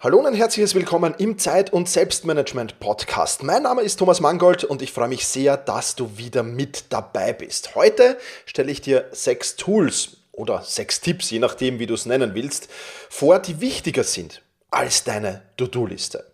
Hallo 0.00 0.20
und 0.20 0.26
ein 0.26 0.34
herzliches 0.34 0.76
Willkommen 0.76 1.12
im 1.18 1.38
Zeit- 1.38 1.72
und 1.72 1.88
Selbstmanagement-Podcast. 1.88 3.42
Mein 3.42 3.64
Name 3.64 3.82
ist 3.82 3.96
Thomas 3.96 4.20
Mangold 4.20 4.62
und 4.62 4.80
ich 4.80 4.92
freue 4.92 5.08
mich 5.08 5.26
sehr, 5.26 5.56
dass 5.56 5.96
du 5.96 6.16
wieder 6.16 6.44
mit 6.44 6.84
dabei 6.90 7.32
bist. 7.32 7.74
Heute 7.74 8.16
stelle 8.46 8.70
ich 8.70 8.80
dir 8.80 9.06
sechs 9.10 9.56
Tools 9.56 10.18
oder 10.30 10.62
sechs 10.62 11.00
Tipps, 11.00 11.32
je 11.32 11.40
nachdem, 11.40 11.80
wie 11.80 11.86
du 11.86 11.94
es 11.94 12.06
nennen 12.06 12.36
willst, 12.36 12.68
vor, 13.10 13.40
die 13.40 13.60
wichtiger 13.60 14.04
sind 14.04 14.40
als 14.70 15.02
deine 15.02 15.42
To-Do-Liste. 15.56 16.24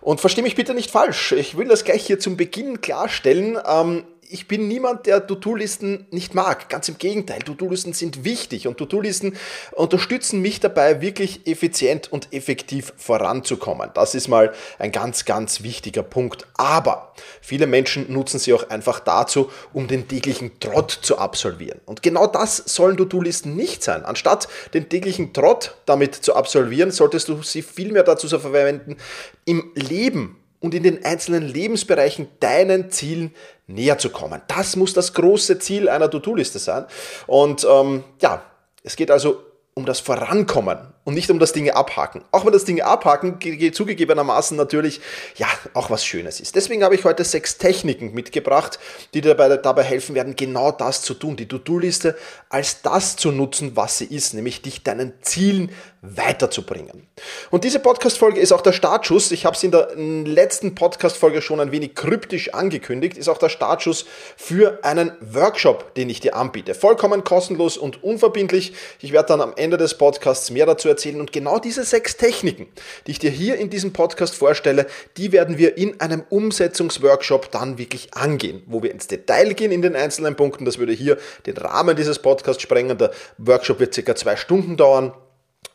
Und 0.00 0.22
verstehe 0.22 0.42
mich 0.42 0.56
bitte 0.56 0.72
nicht 0.72 0.90
falsch. 0.90 1.32
Ich 1.32 1.58
will 1.58 1.68
das 1.68 1.84
gleich 1.84 2.06
hier 2.06 2.18
zum 2.18 2.38
Beginn 2.38 2.80
klarstellen. 2.80 3.58
Ähm, 3.66 4.04
ich 4.28 4.48
bin 4.48 4.68
niemand, 4.68 5.06
der 5.06 5.26
To-Do-Listen 5.26 6.06
nicht 6.10 6.34
mag. 6.34 6.68
Ganz 6.68 6.88
im 6.88 6.98
Gegenteil, 6.98 7.40
To-Do-Listen 7.40 7.92
sind 7.92 8.24
wichtig 8.24 8.66
und 8.66 8.78
To-Do-Listen 8.78 9.36
unterstützen 9.72 10.40
mich 10.40 10.60
dabei, 10.60 11.00
wirklich 11.00 11.46
effizient 11.46 12.12
und 12.12 12.32
effektiv 12.32 12.92
voranzukommen. 12.96 13.90
Das 13.94 14.14
ist 14.14 14.28
mal 14.28 14.52
ein 14.78 14.92
ganz, 14.92 15.24
ganz 15.24 15.62
wichtiger 15.62 16.02
Punkt. 16.02 16.46
Aber 16.56 17.14
viele 17.40 17.66
Menschen 17.66 18.12
nutzen 18.12 18.38
sie 18.38 18.52
auch 18.52 18.68
einfach 18.70 19.00
dazu, 19.00 19.50
um 19.72 19.86
den 19.86 20.08
täglichen 20.08 20.58
Trott 20.60 20.90
zu 20.90 21.18
absolvieren. 21.18 21.80
Und 21.86 22.02
genau 22.02 22.26
das 22.26 22.56
sollen 22.56 22.96
To-Do-Listen 22.96 23.56
nicht 23.56 23.82
sein. 23.82 24.04
Anstatt 24.04 24.48
den 24.74 24.88
täglichen 24.88 25.32
Trott 25.32 25.76
damit 25.86 26.14
zu 26.14 26.34
absolvieren, 26.34 26.90
solltest 26.90 27.28
du 27.28 27.42
sie 27.42 27.62
vielmehr 27.62 28.02
dazu 28.02 28.28
verwenden, 28.38 28.96
im 29.44 29.72
Leben 29.74 30.43
und 30.64 30.72
in 30.74 30.82
den 30.82 31.04
einzelnen 31.04 31.42
Lebensbereichen 31.46 32.26
deinen 32.40 32.90
Zielen 32.90 33.34
näher 33.66 33.98
zu 33.98 34.08
kommen. 34.08 34.40
Das 34.48 34.76
muss 34.76 34.94
das 34.94 35.12
große 35.12 35.58
Ziel 35.58 35.90
einer 35.90 36.10
To-Do-Liste 36.10 36.58
sein. 36.58 36.86
Und 37.26 37.66
ähm, 37.70 38.02
ja, 38.22 38.42
es 38.82 38.96
geht 38.96 39.10
also 39.10 39.42
um 39.74 39.84
das 39.84 40.00
Vorankommen 40.00 40.93
und 41.04 41.14
nicht 41.14 41.30
um 41.30 41.38
das 41.38 41.52
Dinge 41.52 41.76
abhaken. 41.76 42.24
Auch 42.30 42.44
wenn 42.44 42.52
das 42.52 42.64
Dinge 42.64 42.84
abhaken 42.84 43.38
zugegebenermaßen 43.72 44.56
natürlich 44.56 45.00
ja 45.36 45.46
auch 45.74 45.90
was 45.90 46.04
Schönes 46.04 46.40
ist. 46.40 46.56
Deswegen 46.56 46.82
habe 46.82 46.94
ich 46.94 47.04
heute 47.04 47.24
sechs 47.24 47.58
Techniken 47.58 48.12
mitgebracht, 48.14 48.78
die 49.12 49.20
dir 49.20 49.34
dabei, 49.34 49.56
dabei 49.56 49.82
helfen 49.82 50.14
werden, 50.14 50.34
genau 50.36 50.72
das 50.72 51.02
zu 51.02 51.14
tun, 51.14 51.36
die 51.36 51.46
To-Do-Liste 51.46 52.16
als 52.48 52.82
das 52.82 53.16
zu 53.16 53.30
nutzen, 53.32 53.76
was 53.76 53.98
sie 53.98 54.06
ist, 54.06 54.34
nämlich 54.34 54.62
dich 54.62 54.82
deinen 54.82 55.12
Zielen 55.20 55.70
weiterzubringen. 56.02 57.06
Und 57.50 57.64
diese 57.64 57.78
Podcast-Folge 57.78 58.38
ist 58.38 58.52
auch 58.52 58.60
der 58.60 58.72
Startschuss. 58.72 59.30
Ich 59.30 59.46
habe 59.46 59.56
es 59.56 59.62
in 59.62 59.70
der 59.70 59.88
letzten 59.96 60.74
Podcast-Folge 60.74 61.40
schon 61.40 61.60
ein 61.60 61.72
wenig 61.72 61.94
kryptisch 61.94 62.52
angekündigt. 62.52 63.16
Ist 63.16 63.28
auch 63.28 63.38
der 63.38 63.48
Startschuss 63.48 64.04
für 64.36 64.80
einen 64.82 65.12
Workshop, 65.20 65.94
den 65.94 66.10
ich 66.10 66.20
dir 66.20 66.36
anbiete. 66.36 66.74
Vollkommen 66.74 67.24
kostenlos 67.24 67.78
und 67.78 68.02
unverbindlich. 68.02 68.74
Ich 69.00 69.12
werde 69.12 69.28
dann 69.28 69.40
am 69.40 69.54
Ende 69.56 69.78
des 69.78 69.96
Podcasts 69.96 70.50
mehr 70.50 70.66
dazu 70.66 70.88
erzählen. 70.94 71.20
Und 71.20 71.32
genau 71.32 71.58
diese 71.58 71.84
sechs 71.84 72.16
Techniken, 72.16 72.66
die 73.06 73.12
ich 73.12 73.18
dir 73.18 73.30
hier 73.30 73.56
in 73.56 73.70
diesem 73.70 73.92
Podcast 73.92 74.34
vorstelle, 74.34 74.86
die 75.16 75.32
werden 75.32 75.58
wir 75.58 75.76
in 75.76 76.00
einem 76.00 76.24
Umsetzungsworkshop 76.28 77.50
dann 77.50 77.78
wirklich 77.78 78.14
angehen, 78.14 78.62
wo 78.66 78.82
wir 78.82 78.90
ins 78.90 79.06
Detail 79.06 79.54
gehen 79.54 79.72
in 79.72 79.82
den 79.82 79.96
einzelnen 79.96 80.36
Punkten. 80.36 80.64
Das 80.64 80.78
würde 80.78 80.92
hier 80.92 81.18
den 81.46 81.56
Rahmen 81.56 81.96
dieses 81.96 82.18
Podcasts 82.18 82.62
sprengen. 82.62 82.96
Der 82.96 83.10
Workshop 83.38 83.80
wird 83.80 83.94
circa 83.94 84.14
zwei 84.14 84.36
Stunden 84.36 84.76
dauern. 84.76 85.12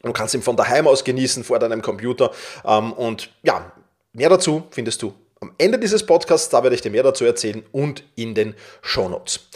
Du 0.02 0.14
kannst 0.14 0.34
ihn 0.34 0.42
von 0.42 0.56
daheim 0.56 0.88
aus 0.88 1.03
genießen, 1.03 1.44
vor 1.44 1.59
deinem 1.59 1.81
Computer. 1.81 2.31
Ähm, 2.66 2.94
und 2.94 3.30
ja, 3.44 3.72
mehr 4.14 4.30
dazu 4.30 4.64
findest 4.72 5.02
du 5.02 5.14
am 5.42 5.54
Ende 5.58 5.80
dieses 5.80 6.06
Podcasts, 6.06 6.50
da 6.50 6.64
werde 6.64 6.76
ich 6.76 6.81
dir 6.81 6.92
mehr 6.92 7.04
dazu 7.04 7.23
erzählen 7.26 7.64
und 7.72 8.04
in 8.16 8.36
den 8.36 8.56
Shownotes. 8.81 9.48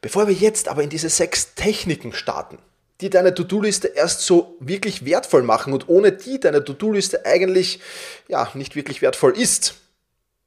Bevor 0.00 0.28
wir 0.28 0.34
jetzt 0.34 0.68
aber 0.68 0.82
in 0.82 0.90
diese 0.90 1.08
sechs 1.08 1.54
Techniken 1.54 2.12
starten, 2.12 2.58
die 3.00 3.10
deine 3.10 3.34
To-Do-Liste 3.34 3.88
erst 3.88 4.22
so 4.22 4.56
wirklich 4.60 5.04
wertvoll 5.04 5.42
machen 5.42 5.72
und 5.72 5.88
ohne 5.88 6.12
die 6.12 6.38
deine 6.38 6.64
To-Do-Liste 6.64 7.26
eigentlich 7.26 7.80
ja 8.28 8.48
nicht 8.54 8.76
wirklich 8.76 9.02
wertvoll 9.02 9.36
ist, 9.36 9.74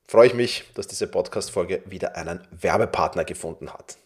freue 0.08 0.28
ich 0.28 0.34
mich, 0.34 0.64
dass 0.74 0.88
diese 0.88 1.08
Podcast-Folge 1.08 1.82
wieder 1.86 2.16
einen 2.16 2.40
Werbepartner 2.52 3.26
gefunden 3.26 3.72
hat. 3.74 3.98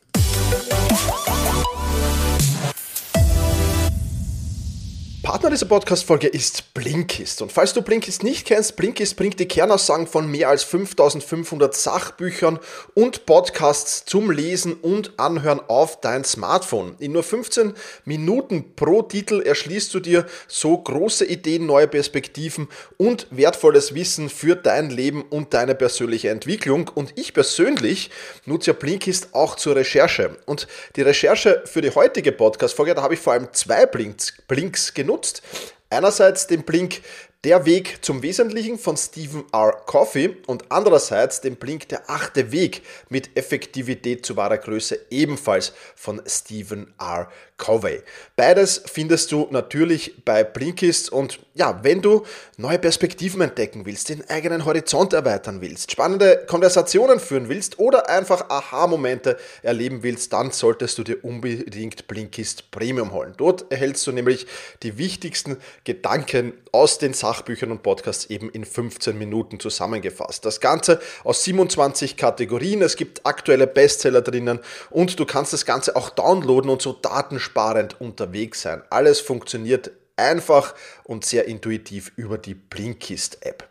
Partner 5.23 5.51
dieser 5.51 5.67
Podcast-Folge 5.67 6.27
ist 6.27 6.73
Blinkist. 6.73 7.43
Und 7.43 7.51
falls 7.51 7.73
du 7.73 7.83
Blinkist 7.83 8.23
nicht 8.23 8.47
kennst, 8.47 8.75
Blinkist 8.75 9.17
bringt 9.17 9.39
die 9.39 9.47
Kernaussagen 9.47 10.07
von 10.07 10.29
mehr 10.29 10.49
als 10.49 10.63
5500 10.63 11.75
Sachbüchern 11.75 12.57
und 12.95 13.27
Podcasts 13.27 14.03
zum 14.05 14.31
Lesen 14.31 14.73
und 14.73 15.19
Anhören 15.19 15.59
auf 15.67 16.01
dein 16.01 16.23
Smartphone. 16.23 16.95
In 16.97 17.11
nur 17.11 17.21
15 17.21 17.73
Minuten 18.03 18.75
pro 18.75 19.03
Titel 19.03 19.41
erschließt 19.41 19.93
du 19.93 19.99
dir 19.99 20.25
so 20.47 20.75
große 20.75 21.25
Ideen, 21.25 21.67
neue 21.67 21.87
Perspektiven 21.87 22.67
und 22.97 23.27
wertvolles 23.29 23.93
Wissen 23.93 24.27
für 24.27 24.55
dein 24.55 24.89
Leben 24.89 25.21
und 25.21 25.53
deine 25.53 25.75
persönliche 25.75 26.29
Entwicklung. 26.29 26.89
Und 26.95 27.13
ich 27.15 27.35
persönlich 27.35 28.09
nutze 28.45 28.71
ja 28.71 28.77
Blinkist 28.77 29.35
auch 29.35 29.55
zur 29.55 29.75
Recherche. 29.75 30.35
Und 30.47 30.67
die 30.95 31.03
Recherche 31.03 31.61
für 31.65 31.81
die 31.81 31.91
heutige 31.91 32.31
Podcast-Folge, 32.31 32.95
da 32.95 33.03
habe 33.03 33.13
ich 33.13 33.19
vor 33.19 33.33
allem 33.33 33.49
zwei 33.53 33.85
Blinks, 33.85 34.33
Blinks 34.47 34.95
genutzt 34.95 35.10
genutzt. 35.11 35.41
Einerseits 35.89 36.47
den 36.47 36.63
Blink 36.63 37.01
der 37.43 37.65
Weg 37.65 38.05
zum 38.05 38.21
Wesentlichen 38.21 38.77
von 38.77 38.95
Stephen 38.95 39.43
R. 39.51 39.73
Coffey 39.85 40.37
und 40.47 40.71
andererseits 40.71 41.41
den 41.41 41.57
Blink 41.57 41.89
Der 41.89 42.09
achte 42.09 42.51
Weg 42.51 42.83
mit 43.09 43.35
Effektivität 43.35 44.25
zu 44.25 44.37
wahrer 44.37 44.59
Größe 44.59 45.07
ebenfalls 45.09 45.73
von 45.95 46.21
Stephen 46.25 46.93
R. 46.99 47.29
Covey. 47.61 48.01
Beides 48.35 48.81
findest 48.91 49.31
du 49.31 49.47
natürlich 49.51 50.25
bei 50.25 50.43
Blinkist 50.43 51.11
und 51.11 51.39
ja, 51.53 51.79
wenn 51.83 52.01
du 52.01 52.23
neue 52.57 52.79
Perspektiven 52.79 53.41
entdecken 53.41 53.85
willst, 53.85 54.09
den 54.09 54.27
eigenen 54.29 54.65
Horizont 54.65 55.13
erweitern 55.13 55.61
willst, 55.61 55.91
spannende 55.91 56.43
Konversationen 56.47 57.19
führen 57.19 57.49
willst 57.49 57.77
oder 57.77 58.09
einfach 58.09 58.49
Aha-Momente 58.49 59.37
erleben 59.61 60.01
willst, 60.01 60.33
dann 60.33 60.49
solltest 60.49 60.97
du 60.97 61.03
dir 61.03 61.23
unbedingt 61.23 62.07
Blinkist 62.07 62.71
Premium 62.71 63.11
holen. 63.13 63.35
Dort 63.37 63.71
erhältst 63.71 64.07
du 64.07 64.11
nämlich 64.11 64.47
die 64.81 64.97
wichtigsten 64.97 65.57
Gedanken 65.83 66.53
aus 66.71 66.97
den 66.97 67.13
Sachbüchern 67.13 67.71
und 67.71 67.83
Podcasts 67.83 68.25
eben 68.25 68.49
in 68.49 68.65
15 68.65 69.15
Minuten 69.17 69.59
zusammengefasst. 69.59 70.45
Das 70.45 70.59
Ganze 70.61 70.99
aus 71.23 71.43
27 71.43 72.17
Kategorien. 72.17 72.81
Es 72.81 72.95
gibt 72.95 73.25
aktuelle 73.25 73.67
Bestseller 73.67 74.21
drinnen 74.21 74.59
und 74.89 75.19
du 75.19 75.25
kannst 75.25 75.53
das 75.53 75.65
Ganze 75.65 75.95
auch 75.95 76.09
downloaden 76.09 76.71
und 76.71 76.81
so 76.81 76.93
Daten 76.93 77.39
energiesparend 77.51 77.99
unterwegs 78.01 78.61
sein. 78.61 78.81
Alles 78.89 79.19
funktioniert 79.19 79.91
einfach 80.15 80.75
und 81.03 81.25
sehr 81.25 81.47
intuitiv 81.47 82.11
über 82.15 82.37
die 82.37 82.53
Blinkist-App. 82.53 83.70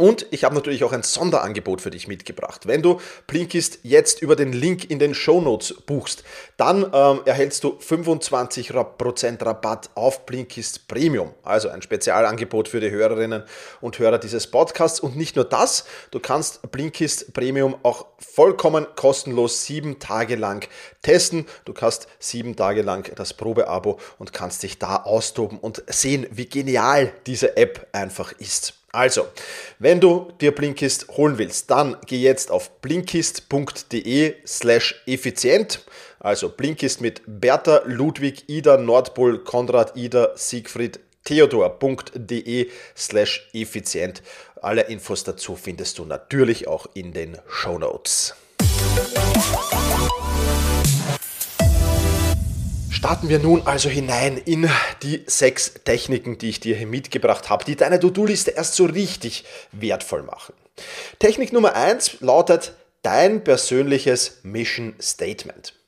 Und 0.00 0.26
ich 0.30 0.44
habe 0.44 0.54
natürlich 0.54 0.82
auch 0.82 0.92
ein 0.92 1.02
Sonderangebot 1.02 1.82
für 1.82 1.90
dich 1.90 2.08
mitgebracht. 2.08 2.66
Wenn 2.66 2.80
du 2.80 3.02
Blinkist 3.26 3.80
jetzt 3.82 4.22
über 4.22 4.34
den 4.34 4.54
Link 4.54 4.90
in 4.90 4.98
den 4.98 5.12
Show 5.12 5.42
Notes 5.42 5.74
buchst, 5.84 6.24
dann 6.56 6.90
ähm, 6.90 7.20
erhältst 7.26 7.64
du 7.64 7.78
25% 7.78 9.44
Rabatt 9.44 9.90
auf 9.94 10.24
Blinkist 10.24 10.88
Premium. 10.88 11.34
Also 11.42 11.68
ein 11.68 11.82
Spezialangebot 11.82 12.68
für 12.68 12.80
die 12.80 12.90
Hörerinnen 12.90 13.42
und 13.82 13.98
Hörer 13.98 14.16
dieses 14.16 14.46
Podcasts. 14.46 15.00
Und 15.00 15.16
nicht 15.16 15.36
nur 15.36 15.44
das, 15.44 15.84
du 16.12 16.18
kannst 16.18 16.72
Blinkist 16.72 17.34
Premium 17.34 17.76
auch 17.82 18.06
vollkommen 18.18 18.86
kostenlos 18.96 19.66
sieben 19.66 19.98
Tage 19.98 20.36
lang 20.36 20.66
testen. 21.02 21.44
Du 21.66 21.74
kannst 21.74 22.08
sieben 22.18 22.56
Tage 22.56 22.80
lang 22.80 23.14
das 23.16 23.34
Probeabo 23.34 23.98
und 24.18 24.32
kannst 24.32 24.62
dich 24.62 24.78
da 24.78 24.96
austoben 24.96 25.58
und 25.58 25.82
sehen, 25.88 26.26
wie 26.30 26.46
genial 26.46 27.12
diese 27.26 27.58
App 27.58 27.86
einfach 27.92 28.32
ist. 28.38 28.79
Also, 28.92 29.28
wenn 29.78 30.00
du 30.00 30.32
dir 30.40 30.52
Blinkist 30.52 31.08
holen 31.08 31.38
willst, 31.38 31.70
dann 31.70 31.96
geh 32.06 32.18
jetzt 32.18 32.50
auf 32.50 32.80
blinkist.de 32.80 34.34
slash 34.44 35.02
effizient. 35.06 35.84
Also 36.18 36.48
Blinkist 36.48 37.00
mit 37.00 37.22
Bertha, 37.26 37.82
Ludwig, 37.84 38.48
Ida, 38.48 38.76
Nordpol, 38.76 39.44
Konrad, 39.44 39.96
Ida, 39.96 40.32
Siegfried, 40.34 40.98
Theodor.de 41.24 42.68
slash 42.96 43.48
effizient. 43.52 44.22
Alle 44.60 44.82
Infos 44.82 45.22
dazu 45.22 45.54
findest 45.54 45.98
du 45.98 46.04
natürlich 46.04 46.66
auch 46.66 46.86
in 46.94 47.12
den 47.12 47.38
Show 47.48 47.78
Notes. 47.78 48.34
Starten 53.00 53.30
wir 53.30 53.38
nun 53.38 53.66
also 53.66 53.88
hinein 53.88 54.36
in 54.36 54.68
die 55.02 55.24
sechs 55.26 55.72
Techniken, 55.84 56.36
die 56.36 56.50
ich 56.50 56.60
dir 56.60 56.76
hier 56.76 56.86
mitgebracht 56.86 57.48
habe, 57.48 57.64
die 57.64 57.74
deine 57.74 57.98
To-Do-Liste 57.98 58.50
erst 58.50 58.74
so 58.74 58.84
richtig 58.84 59.46
wertvoll 59.72 60.22
machen. 60.22 60.52
Technik 61.18 61.50
Nummer 61.50 61.74
eins 61.74 62.20
lautet 62.20 62.74
dein 63.00 63.42
persönliches 63.42 64.40
Mission 64.42 64.96
Statement. 65.00 65.79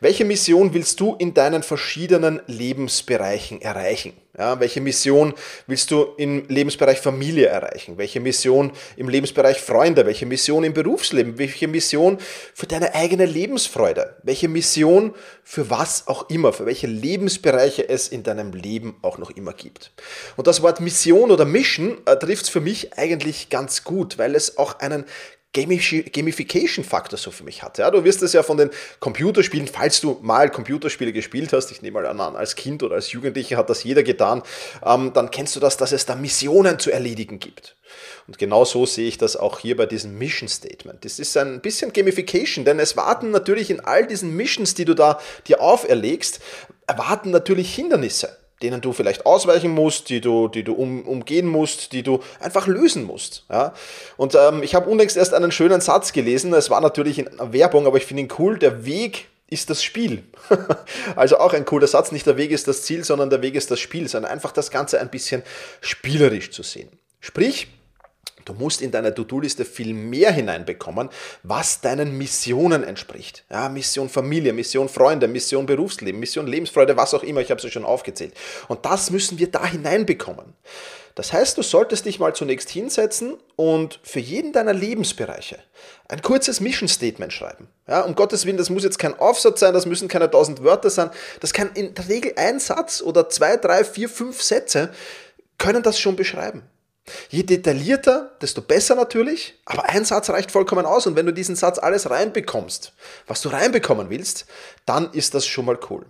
Welche 0.00 0.24
Mission 0.24 0.74
willst 0.74 1.00
du 1.00 1.14
in 1.14 1.34
deinen 1.34 1.62
verschiedenen 1.62 2.42
Lebensbereichen 2.46 3.62
erreichen? 3.62 4.14
Ja, 4.36 4.58
welche 4.58 4.80
Mission 4.80 5.32
willst 5.68 5.92
du 5.92 6.08
im 6.16 6.48
Lebensbereich 6.48 6.98
Familie 6.98 7.46
erreichen? 7.46 7.98
Welche 7.98 8.18
Mission 8.18 8.72
im 8.96 9.08
Lebensbereich 9.08 9.60
Freunde? 9.60 10.06
Welche 10.06 10.26
Mission 10.26 10.64
im 10.64 10.74
Berufsleben? 10.74 11.38
Welche 11.38 11.68
Mission 11.68 12.18
für 12.52 12.66
deine 12.66 12.96
eigene 12.96 13.26
Lebensfreude? 13.26 14.16
Welche 14.24 14.48
Mission 14.48 15.14
für 15.44 15.70
was 15.70 16.08
auch 16.08 16.28
immer, 16.30 16.52
für 16.52 16.66
welche 16.66 16.88
Lebensbereiche 16.88 17.88
es 17.88 18.08
in 18.08 18.24
deinem 18.24 18.52
Leben 18.52 18.96
auch 19.02 19.18
noch 19.18 19.30
immer 19.30 19.52
gibt? 19.52 19.92
Und 20.36 20.48
das 20.48 20.62
Wort 20.62 20.80
Mission 20.80 21.30
oder 21.30 21.44
Mission 21.44 21.98
äh, 22.06 22.16
trifft 22.16 22.44
es 22.44 22.48
für 22.48 22.60
mich 22.60 22.98
eigentlich 22.98 23.50
ganz 23.50 23.84
gut, 23.84 24.18
weil 24.18 24.34
es 24.34 24.58
auch 24.58 24.80
einen 24.80 25.04
Gamification-Faktor 25.54 27.18
so 27.18 27.30
für 27.30 27.44
mich 27.44 27.62
hat. 27.62 27.78
Ja, 27.78 27.90
du 27.90 28.04
wirst 28.04 28.22
es 28.22 28.32
ja 28.32 28.42
von 28.42 28.56
den 28.56 28.70
Computerspielen, 29.00 29.68
falls 29.68 30.00
du 30.00 30.18
mal 30.20 30.50
Computerspiele 30.50 31.12
gespielt 31.12 31.52
hast, 31.52 31.70
ich 31.70 31.80
nehme 31.80 32.02
mal 32.02 32.06
an, 32.06 32.36
als 32.36 32.56
Kind 32.56 32.82
oder 32.82 32.96
als 32.96 33.12
Jugendlicher 33.12 33.56
hat 33.56 33.70
das 33.70 33.84
jeder 33.84 34.02
getan, 34.02 34.42
ähm, 34.84 35.12
dann 35.14 35.30
kennst 35.30 35.54
du 35.56 35.60
das, 35.60 35.76
dass 35.76 35.92
es 35.92 36.06
da 36.06 36.16
Missionen 36.16 36.78
zu 36.78 36.90
erledigen 36.90 37.38
gibt. 37.38 37.76
Und 38.26 38.38
genau 38.38 38.64
so 38.64 38.84
sehe 38.86 39.06
ich 39.06 39.18
das 39.18 39.36
auch 39.36 39.60
hier 39.60 39.76
bei 39.76 39.86
diesem 39.86 40.18
Mission 40.18 40.48
Statement. 40.48 41.04
Das 41.04 41.18
ist 41.18 41.36
ein 41.36 41.60
bisschen 41.60 41.92
Gamification, 41.92 42.64
denn 42.64 42.80
es 42.80 42.96
warten 42.96 43.30
natürlich 43.30 43.70
in 43.70 43.80
all 43.80 44.06
diesen 44.06 44.34
Missions, 44.34 44.74
die 44.74 44.84
du 44.84 44.94
da 44.94 45.20
dir 45.46 45.60
auferlegst, 45.60 46.40
erwarten 46.86 47.30
natürlich 47.30 47.74
Hindernisse 47.74 48.36
denen 48.62 48.80
du 48.80 48.92
vielleicht 48.92 49.26
ausweichen 49.26 49.70
musst, 49.70 50.08
die 50.08 50.20
du, 50.20 50.48
die 50.48 50.64
du 50.64 50.74
um, 50.74 51.06
umgehen 51.06 51.46
musst, 51.46 51.92
die 51.92 52.02
du 52.02 52.20
einfach 52.40 52.66
lösen 52.66 53.04
musst. 53.04 53.44
Ja? 53.50 53.74
Und 54.16 54.34
ähm, 54.34 54.62
ich 54.62 54.74
habe 54.74 54.88
unlängst 54.88 55.16
erst 55.16 55.34
einen 55.34 55.52
schönen 55.52 55.80
Satz 55.80 56.12
gelesen, 56.12 56.52
es 56.54 56.70
war 56.70 56.80
natürlich 56.80 57.18
in 57.18 57.28
Werbung, 57.38 57.86
aber 57.86 57.96
ich 57.96 58.06
finde 58.06 58.22
ihn 58.22 58.32
cool, 58.38 58.58
der 58.58 58.86
Weg 58.86 59.28
ist 59.48 59.70
das 59.70 59.82
Spiel. 59.82 60.24
also 61.16 61.38
auch 61.38 61.52
ein 61.52 61.64
cooler 61.64 61.86
Satz, 61.86 62.12
nicht 62.12 62.26
der 62.26 62.36
Weg 62.36 62.50
ist 62.50 62.66
das 62.66 62.82
Ziel, 62.82 63.04
sondern 63.04 63.30
der 63.30 63.42
Weg 63.42 63.54
ist 63.54 63.70
das 63.70 63.80
Spiel, 63.80 64.08
sondern 64.08 64.32
einfach 64.32 64.52
das 64.52 64.70
Ganze 64.70 65.00
ein 65.00 65.10
bisschen 65.10 65.42
spielerisch 65.80 66.50
zu 66.50 66.62
sehen. 66.62 66.88
Sprich, 67.20 67.68
Du 68.44 68.52
musst 68.54 68.82
in 68.82 68.90
deiner 68.90 69.14
To-Do-Liste 69.14 69.64
viel 69.64 69.94
mehr 69.94 70.32
hineinbekommen, 70.32 71.08
was 71.42 71.80
deinen 71.80 72.16
Missionen 72.18 72.84
entspricht. 72.84 73.44
Ja, 73.50 73.68
Mission 73.68 74.08
Familie, 74.08 74.52
Mission 74.52 74.88
Freunde, 74.88 75.28
Mission 75.28 75.66
Berufsleben, 75.66 76.20
Mission 76.20 76.46
Lebensfreude, 76.46 76.96
was 76.96 77.14
auch 77.14 77.22
immer, 77.22 77.40
ich 77.40 77.50
habe 77.50 77.60
es 77.64 77.72
schon 77.72 77.84
aufgezählt. 77.84 78.34
Und 78.68 78.84
das 78.84 79.10
müssen 79.10 79.38
wir 79.38 79.50
da 79.50 79.64
hineinbekommen. 79.66 80.54
Das 81.14 81.32
heißt, 81.32 81.56
du 81.56 81.62
solltest 81.62 82.06
dich 82.06 82.18
mal 82.18 82.34
zunächst 82.34 82.70
hinsetzen 82.70 83.36
und 83.54 84.00
für 84.02 84.18
jeden 84.18 84.52
deiner 84.52 84.72
Lebensbereiche 84.72 85.58
ein 86.08 86.22
kurzes 86.22 86.60
Mission 86.60 86.88
Statement 86.88 87.32
schreiben. 87.32 87.68
Ja, 87.86 88.00
um 88.00 88.16
Gottes 88.16 88.46
Willen, 88.46 88.56
das 88.56 88.68
muss 88.68 88.82
jetzt 88.82 88.98
kein 88.98 89.18
Aufsatz 89.18 89.60
sein, 89.60 89.72
das 89.74 89.86
müssen 89.86 90.08
keine 90.08 90.28
tausend 90.28 90.64
Wörter 90.64 90.90
sein, 90.90 91.10
das 91.40 91.52
kann 91.52 91.70
in 91.74 91.94
der 91.94 92.08
Regel 92.08 92.32
ein 92.36 92.58
Satz 92.58 93.00
oder 93.00 93.28
zwei, 93.28 93.56
drei, 93.56 93.84
vier, 93.84 94.08
fünf 94.08 94.42
Sätze 94.42 94.90
können 95.56 95.84
das 95.84 96.00
schon 96.00 96.16
beschreiben. 96.16 96.64
Je 97.28 97.42
detaillierter, 97.42 98.30
desto 98.40 98.62
besser 98.62 98.94
natürlich, 98.94 99.54
aber 99.66 99.90
ein 99.90 100.04
Satz 100.04 100.30
reicht 100.30 100.50
vollkommen 100.50 100.86
aus 100.86 101.06
und 101.06 101.16
wenn 101.16 101.26
du 101.26 101.32
diesen 101.32 101.56
Satz 101.56 101.78
alles 101.78 102.08
reinbekommst, 102.08 102.92
was 103.26 103.42
du 103.42 103.50
reinbekommen 103.50 104.08
willst, 104.08 104.46
dann 104.86 105.12
ist 105.12 105.34
das 105.34 105.46
schon 105.46 105.66
mal 105.66 105.78
cool. 105.90 106.06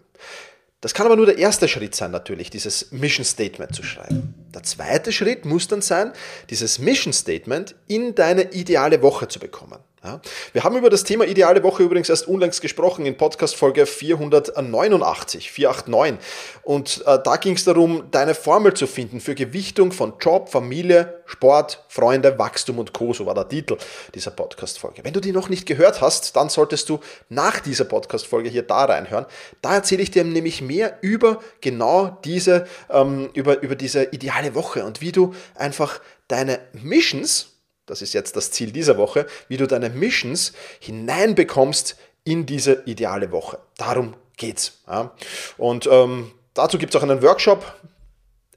Das 0.81 0.93
kann 0.93 1.07
aber 1.07 1.17
nur 1.17 1.27
der 1.27 1.39
erste 1.39 1.67
Schritt 1.67 1.95
sein, 1.95 2.11
natürlich, 2.11 2.51
dieses 2.51 2.93
Mission 2.93 3.25
Statement 3.25 3.75
zu 3.75 3.83
schreiben. 3.83 4.35
Der 4.55 4.63
zweite 4.63 5.13
Schritt 5.13 5.47
muss 5.47 5.67
dann 5.67 5.81
sein, 5.81 6.13
dieses 6.51 6.79
Mission 6.79 7.13
Statement 7.13 7.75
in 7.87 8.15
deine 8.15 8.53
ideale 8.53 9.01
Woche 9.01 9.27
zu 9.27 9.41
bekommen. 9.41 9.79
Ja. 10.05 10.21
Wir 10.53 10.65
haben 10.65 10.77
über 10.77 10.91
das 10.91 11.05
Thema 11.05 11.25
ideale 11.25 11.63
Woche 11.63 11.83
übrigens 11.83 12.11
erst 12.11 12.29
unlängst 12.29 12.61
gesprochen 12.61 13.07
in 13.07 13.17
Podcast 13.17 13.57
Folge 13.57 13.87
489, 13.87 15.51
489. 15.51 16.19
Und 16.63 17.03
äh, 17.07 17.19
da 17.25 17.37
ging 17.37 17.55
es 17.55 17.65
darum, 17.65 18.11
deine 18.11 18.35
Formel 18.35 18.75
zu 18.75 18.87
finden 18.87 19.19
für 19.19 19.35
Gewichtung 19.35 19.93
von 19.93 20.13
Job, 20.21 20.51
Familie, 20.51 21.23
Sport, 21.25 21.83
Freunde, 21.89 22.39
Wachstum 22.39 22.79
und 22.79 22.93
Co. 22.93 23.15
So 23.15 23.25
war 23.25 23.33
der 23.33 23.49
Titel 23.49 23.79
dieser 24.15 24.31
Podcast 24.31 24.79
Folge. 24.79 25.03
Wenn 25.05 25.15
du 25.15 25.21
die 25.21 25.33
noch 25.33 25.49
nicht 25.49 25.65
gehört 25.65 26.03
hast, 26.03 26.37
dann 26.37 26.51
solltest 26.51 26.91
du 26.91 27.01
nach 27.31 27.61
dieser 27.61 27.87
Podcast 27.87 28.27
Folge 28.27 28.51
hier 28.51 28.63
da 28.63 28.85
reinhören. 28.85 29.25
Da 29.63 29.75
erzähle 29.75 30.03
ich 30.03 30.11
dir 30.11 30.23
nämlich 30.23 30.61
mehr 30.61 30.99
über 31.01 31.41
genau 31.63 32.19
diese, 32.27 32.67
ähm, 32.91 33.31
über, 33.33 33.63
über 33.63 33.75
diese 33.75 34.05
ideale 34.05 34.55
Woche 34.55 34.85
und 34.85 35.01
wie 35.01 35.13
du 35.13 35.33
einfach 35.55 36.01
deine 36.29 36.59
Missions, 36.75 37.54
das 37.87 38.03
ist 38.03 38.13
jetzt 38.15 38.37
das 38.37 38.51
Ziel 38.51 38.73
dieser 38.73 38.97
Woche, 38.97 39.27
wie 39.49 39.57
du 39.57 39.67
deine 39.67 39.91
Missions 39.91 40.53
hineinbekommst 40.81 41.97
in 42.25 42.47
diese 42.47 42.83
ideale 42.87 43.31
Woche. 43.31 43.59
Darum 43.77 44.15
geht's. 44.37 44.81
Ja. 44.87 45.13
Und 45.59 45.87
ähm, 45.87 46.33
dazu 46.55 46.79
gibt 46.79 46.95
es 46.95 47.01
auch 47.01 47.05
einen 47.05 47.23
Workshop, 47.23 47.75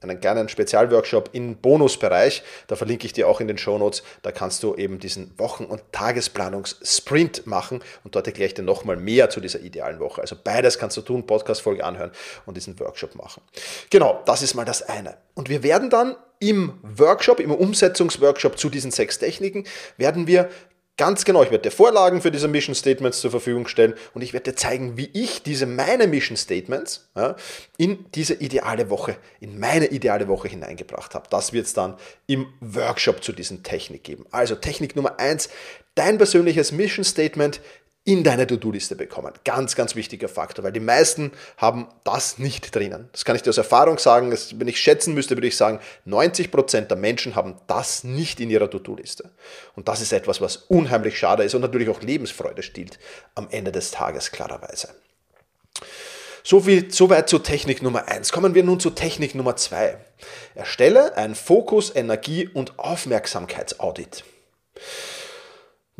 einen 0.02 0.20
kleinen 0.20 0.48
Spezialworkshop 0.48 1.30
im 1.32 1.56
Bonusbereich. 1.56 2.42
Da 2.66 2.76
verlinke 2.76 3.06
ich 3.06 3.12
dir 3.12 3.28
auch 3.28 3.40
in 3.40 3.48
den 3.48 3.58
Show 3.58 3.78
Notes. 3.78 4.02
Da 4.22 4.32
kannst 4.32 4.62
du 4.62 4.74
eben 4.74 4.98
diesen 4.98 5.38
Wochen- 5.38 5.64
und 5.64 5.82
Tagesplanungssprint 5.92 7.46
machen 7.46 7.80
und 8.04 8.14
dort 8.14 8.26
erkläre 8.26 8.48
ich 8.48 8.54
dir 8.54 8.62
nochmal 8.62 8.96
mehr 8.96 9.30
zu 9.30 9.40
dieser 9.40 9.60
idealen 9.60 10.00
Woche. 10.00 10.20
Also 10.20 10.36
beides 10.42 10.78
kannst 10.78 10.96
du 10.96 11.02
tun, 11.02 11.26
Podcast-Folge 11.26 11.84
anhören 11.84 12.12
und 12.46 12.56
diesen 12.56 12.78
Workshop 12.80 13.14
machen. 13.14 13.42
Genau, 13.90 14.22
das 14.26 14.42
ist 14.42 14.54
mal 14.54 14.64
das 14.64 14.82
eine. 14.82 15.16
Und 15.34 15.48
wir 15.48 15.62
werden 15.62 15.90
dann 15.90 16.16
im 16.40 16.78
Workshop, 16.82 17.40
im 17.40 17.50
Umsetzungsworkshop 17.50 18.58
zu 18.58 18.70
diesen 18.70 18.90
sechs 18.90 19.18
Techniken, 19.18 19.64
werden 19.96 20.26
wir 20.26 20.48
Ganz 20.98 21.24
genau, 21.24 21.44
ich 21.44 21.52
werde 21.52 21.62
dir 21.62 21.70
Vorlagen 21.70 22.20
für 22.20 22.32
diese 22.32 22.48
Mission 22.48 22.74
Statements 22.74 23.20
zur 23.20 23.30
Verfügung 23.30 23.68
stellen 23.68 23.94
und 24.14 24.22
ich 24.22 24.32
werde 24.32 24.50
dir 24.50 24.56
zeigen, 24.56 24.96
wie 24.96 25.08
ich 25.12 25.44
diese 25.44 25.64
meine 25.64 26.08
Mission 26.08 26.36
Statements 26.36 27.08
ja, 27.14 27.36
in 27.76 28.06
diese 28.16 28.34
ideale 28.34 28.90
Woche, 28.90 29.16
in 29.38 29.60
meine 29.60 29.86
ideale 29.86 30.26
Woche 30.26 30.48
hineingebracht 30.48 31.14
habe. 31.14 31.28
Das 31.30 31.52
wird 31.52 31.66
es 31.66 31.72
dann 31.72 31.96
im 32.26 32.52
Workshop 32.58 33.22
zu 33.22 33.32
diesen 33.32 33.62
Technik 33.62 34.02
geben. 34.02 34.26
Also 34.32 34.56
Technik 34.56 34.96
Nummer 34.96 35.20
eins: 35.20 35.50
dein 35.94 36.18
persönliches 36.18 36.72
Mission 36.72 37.04
Statement 37.04 37.60
in 38.08 38.24
deine 38.24 38.46
To-Do-Liste 38.46 38.96
bekommen. 38.96 39.34
Ganz, 39.44 39.76
ganz 39.76 39.94
wichtiger 39.94 40.30
Faktor, 40.30 40.64
weil 40.64 40.72
die 40.72 40.80
meisten 40.80 41.30
haben 41.58 41.88
das 42.04 42.38
nicht 42.38 42.74
drinnen. 42.74 43.10
Das 43.12 43.26
kann 43.26 43.36
ich 43.36 43.42
dir 43.42 43.50
aus 43.50 43.58
Erfahrung 43.58 43.98
sagen. 43.98 44.34
wenn 44.54 44.66
ich 44.66 44.80
schätzen 44.80 45.12
müsste, 45.12 45.36
würde 45.36 45.46
ich 45.46 45.58
sagen, 45.58 45.78
90% 46.06 46.86
der 46.86 46.96
Menschen 46.96 47.34
haben 47.34 47.56
das 47.66 48.04
nicht 48.04 48.40
in 48.40 48.48
ihrer 48.48 48.70
To-Do-Liste. 48.70 49.28
Und 49.76 49.88
das 49.88 50.00
ist 50.00 50.14
etwas, 50.14 50.40
was 50.40 50.56
unheimlich 50.56 51.18
schade 51.18 51.42
ist 51.42 51.54
und 51.54 51.60
natürlich 51.60 51.90
auch 51.90 52.00
Lebensfreude 52.00 52.62
stiehlt 52.62 52.98
am 53.34 53.46
Ende 53.50 53.72
des 53.72 53.90
Tages 53.90 54.32
klarerweise. 54.32 54.88
So 56.42 56.60
viel, 56.60 56.90
soweit 56.90 57.28
zur 57.28 57.42
Technik 57.42 57.82
Nummer 57.82 58.08
1. 58.08 58.32
Kommen 58.32 58.54
wir 58.54 58.64
nun 58.64 58.80
zur 58.80 58.94
Technik 58.94 59.34
Nummer 59.34 59.56
2. 59.56 59.98
Erstelle 60.54 61.14
ein 61.18 61.34
Fokus-, 61.34 61.94
Energie- 61.94 62.48
und 62.48 62.78
Aufmerksamkeitsaudit. 62.78 64.24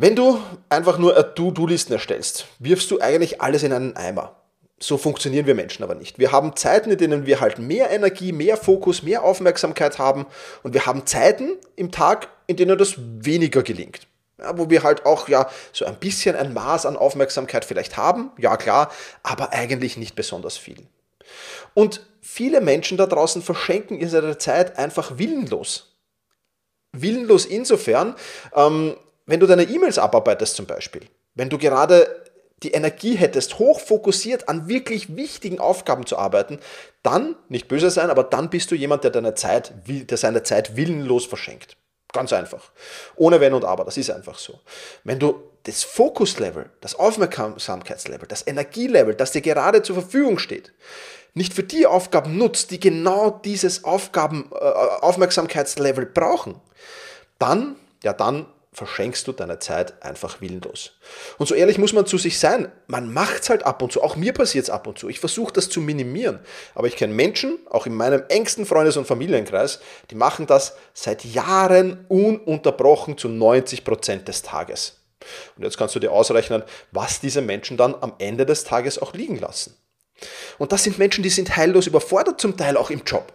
Wenn 0.00 0.14
du 0.14 0.40
einfach 0.68 0.96
nur 0.96 1.34
To-Do-Listen 1.34 1.92
erstellst, 1.92 2.46
wirfst 2.60 2.88
du 2.92 3.00
eigentlich 3.00 3.40
alles 3.40 3.64
in 3.64 3.72
einen 3.72 3.96
Eimer. 3.96 4.36
So 4.78 4.96
funktionieren 4.96 5.46
wir 5.46 5.56
Menschen 5.56 5.82
aber 5.82 5.96
nicht. 5.96 6.20
Wir 6.20 6.30
haben 6.30 6.54
Zeiten, 6.54 6.92
in 6.92 6.98
denen 6.98 7.26
wir 7.26 7.40
halt 7.40 7.58
mehr 7.58 7.90
Energie, 7.90 8.30
mehr 8.30 8.56
Fokus, 8.56 9.02
mehr 9.02 9.24
Aufmerksamkeit 9.24 9.98
haben 9.98 10.26
und 10.62 10.72
wir 10.72 10.86
haben 10.86 11.04
Zeiten 11.04 11.56
im 11.74 11.90
Tag, 11.90 12.28
in 12.46 12.56
denen 12.56 12.78
das 12.78 12.94
weniger 12.96 13.64
gelingt. 13.64 14.06
Ja, 14.38 14.56
wo 14.56 14.70
wir 14.70 14.84
halt 14.84 15.04
auch 15.04 15.26
ja 15.26 15.50
so 15.72 15.84
ein 15.84 15.96
bisschen 15.96 16.36
ein 16.36 16.54
Maß 16.54 16.86
an 16.86 16.96
Aufmerksamkeit 16.96 17.64
vielleicht 17.64 17.96
haben, 17.96 18.30
ja 18.38 18.56
klar, 18.56 18.92
aber 19.24 19.52
eigentlich 19.52 19.96
nicht 19.96 20.14
besonders 20.14 20.56
viel. 20.56 20.86
Und 21.74 22.06
viele 22.20 22.60
Menschen 22.60 22.98
da 22.98 23.06
draußen 23.06 23.42
verschenken 23.42 23.98
ihre 23.98 24.38
Zeit 24.38 24.78
einfach 24.78 25.18
willenlos. 25.18 25.96
Willenlos 26.92 27.46
insofern, 27.46 28.14
ähm, 28.54 28.94
wenn 29.28 29.40
du 29.40 29.46
deine 29.46 29.64
E-Mails 29.64 29.98
abarbeitest 29.98 30.56
zum 30.56 30.66
Beispiel, 30.66 31.02
wenn 31.34 31.50
du 31.50 31.58
gerade 31.58 32.24
die 32.62 32.72
Energie 32.72 33.14
hättest, 33.14 33.58
hochfokussiert 33.58 34.48
an 34.48 34.68
wirklich 34.68 35.14
wichtigen 35.14 35.60
Aufgaben 35.60 36.06
zu 36.06 36.18
arbeiten, 36.18 36.58
dann, 37.02 37.36
nicht 37.48 37.68
böse 37.68 37.90
sein, 37.90 38.10
aber 38.10 38.24
dann 38.24 38.50
bist 38.50 38.70
du 38.70 38.74
jemand, 38.74 39.04
der 39.04 39.12
deine 39.12 39.34
Zeit, 39.34 39.72
der 39.86 40.16
seine 40.16 40.42
Zeit 40.42 40.76
willenlos 40.76 41.26
verschenkt. 41.26 41.76
Ganz 42.12 42.32
einfach. 42.32 42.70
Ohne 43.16 43.38
Wenn 43.40 43.52
und 43.52 43.66
Aber, 43.66 43.84
das 43.84 43.98
ist 43.98 44.10
einfach 44.10 44.38
so. 44.38 44.58
Wenn 45.04 45.18
du 45.18 45.42
das 45.64 45.84
Fokuslevel, 45.84 46.70
das 46.80 46.94
Aufmerksamkeitslevel, 46.94 48.26
das 48.26 48.46
Energielevel, 48.46 49.14
das 49.14 49.32
dir 49.32 49.42
gerade 49.42 49.82
zur 49.82 49.96
Verfügung 49.96 50.38
steht, 50.38 50.72
nicht 51.34 51.52
für 51.52 51.62
die 51.62 51.86
Aufgaben 51.86 52.38
nutzt, 52.38 52.70
die 52.70 52.80
genau 52.80 53.30
dieses 53.30 53.84
Aufgaben, 53.84 54.50
äh, 54.52 54.64
Aufmerksamkeitslevel 54.64 56.06
brauchen, 56.06 56.58
dann, 57.38 57.76
ja, 58.02 58.14
dann 58.14 58.46
verschenkst 58.78 59.26
du 59.26 59.32
deine 59.32 59.58
Zeit 59.58 60.02
einfach 60.02 60.40
willenlos. 60.40 60.92
Und 61.36 61.46
so 61.48 61.54
ehrlich 61.54 61.78
muss 61.78 61.92
man 61.92 62.06
zu 62.06 62.16
sich 62.16 62.38
sein. 62.38 62.72
Man 62.86 63.12
macht 63.12 63.42
es 63.42 63.50
halt 63.50 63.66
ab 63.66 63.82
und 63.82 63.92
zu. 63.92 64.02
Auch 64.02 64.16
mir 64.16 64.32
passiert 64.32 64.64
es 64.64 64.70
ab 64.70 64.86
und 64.86 64.98
zu. 64.98 65.08
Ich 65.08 65.20
versuche 65.20 65.52
das 65.52 65.68
zu 65.68 65.80
minimieren. 65.80 66.38
Aber 66.74 66.86
ich 66.86 66.96
kenne 66.96 67.12
Menschen, 67.12 67.58
auch 67.68 67.86
in 67.86 67.94
meinem 67.94 68.22
engsten 68.28 68.64
Freundes- 68.64 68.96
und 68.96 69.06
Familienkreis, 69.06 69.80
die 70.10 70.14
machen 70.14 70.46
das 70.46 70.76
seit 70.94 71.24
Jahren 71.24 72.06
ununterbrochen 72.08 73.18
zu 73.18 73.28
90 73.28 73.84
Prozent 73.84 74.28
des 74.28 74.42
Tages. 74.42 75.00
Und 75.56 75.64
jetzt 75.64 75.76
kannst 75.76 75.96
du 75.96 75.98
dir 75.98 76.12
ausrechnen, 76.12 76.62
was 76.92 77.20
diese 77.20 77.42
Menschen 77.42 77.76
dann 77.76 77.96
am 78.00 78.14
Ende 78.18 78.46
des 78.46 78.64
Tages 78.64 79.02
auch 79.02 79.12
liegen 79.12 79.38
lassen. 79.38 79.76
Und 80.56 80.72
das 80.72 80.84
sind 80.84 80.98
Menschen, 80.98 81.22
die 81.22 81.30
sind 81.30 81.56
heillos 81.56 81.86
überfordert, 81.86 82.40
zum 82.40 82.56
Teil 82.56 82.76
auch 82.76 82.90
im 82.90 83.02
Job. 83.04 83.32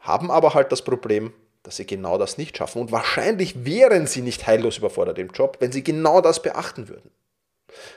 Haben 0.00 0.30
aber 0.30 0.52
halt 0.54 0.72
das 0.72 0.82
Problem, 0.82 1.32
dass 1.64 1.76
sie 1.76 1.86
genau 1.86 2.18
das 2.18 2.38
nicht 2.38 2.56
schaffen. 2.56 2.80
Und 2.80 2.92
wahrscheinlich 2.92 3.64
wären 3.64 4.06
sie 4.06 4.22
nicht 4.22 4.46
heillos 4.46 4.78
überfordert 4.78 5.18
im 5.18 5.30
Job, 5.30 5.56
wenn 5.58 5.72
sie 5.72 5.82
genau 5.82 6.20
das 6.20 6.40
beachten 6.40 6.88
würden. 6.88 7.10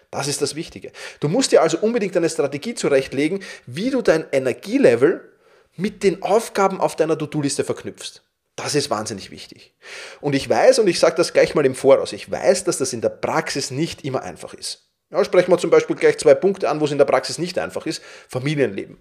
Das 0.10 0.28
ist 0.28 0.42
das 0.42 0.56
Wichtige. 0.56 0.92
Du 1.20 1.28
musst 1.28 1.52
dir 1.52 1.62
also 1.62 1.78
unbedingt 1.78 2.18
eine 2.18 2.30
Strategie 2.30 2.74
zurechtlegen, 2.74 3.44
wie 3.68 3.92
du 3.92 4.02
dein 4.02 4.26
Energielevel 4.32 5.32
mit 5.76 6.02
den 6.02 6.24
Aufgaben 6.24 6.80
auf 6.80 6.96
deiner 6.96 7.18
To-Do-Liste 7.18 7.64
verknüpfst. 7.64 8.24
Das 8.56 8.74
ist 8.74 8.90
wahnsinnig 8.90 9.30
wichtig. 9.30 9.76
Und 10.20 10.34
ich 10.34 10.50
weiß, 10.50 10.80
und 10.80 10.88
ich 10.88 11.00
sage 11.00 11.16
das 11.16 11.34
gleich 11.34 11.54
mal 11.54 11.66
im 11.66 11.76
Voraus, 11.76 12.14
ich 12.14 12.32
weiß, 12.32 12.64
dass 12.64 12.80
das 12.80 12.94
in 12.94 13.02
der 13.02 13.10
Praxis 13.10 13.70
nicht 13.70 14.04
immer 14.04 14.24
einfach 14.24 14.56
ist. 14.56 14.90
Ja, 15.12 15.24
sprechen 15.24 15.52
wir 15.52 15.60
zum 15.60 15.70
Beispiel 15.70 15.96
gleich 15.96 16.18
zwei 16.18 16.34
Punkte 16.34 16.70
an, 16.70 16.80
wo 16.80 16.86
es 16.86 16.92
in 16.92 16.98
der 16.98 17.06
Praxis 17.06 17.38
nicht 17.38 17.60
einfach 17.60 17.86
ist. 17.86 18.02
Familienleben. 18.28 18.98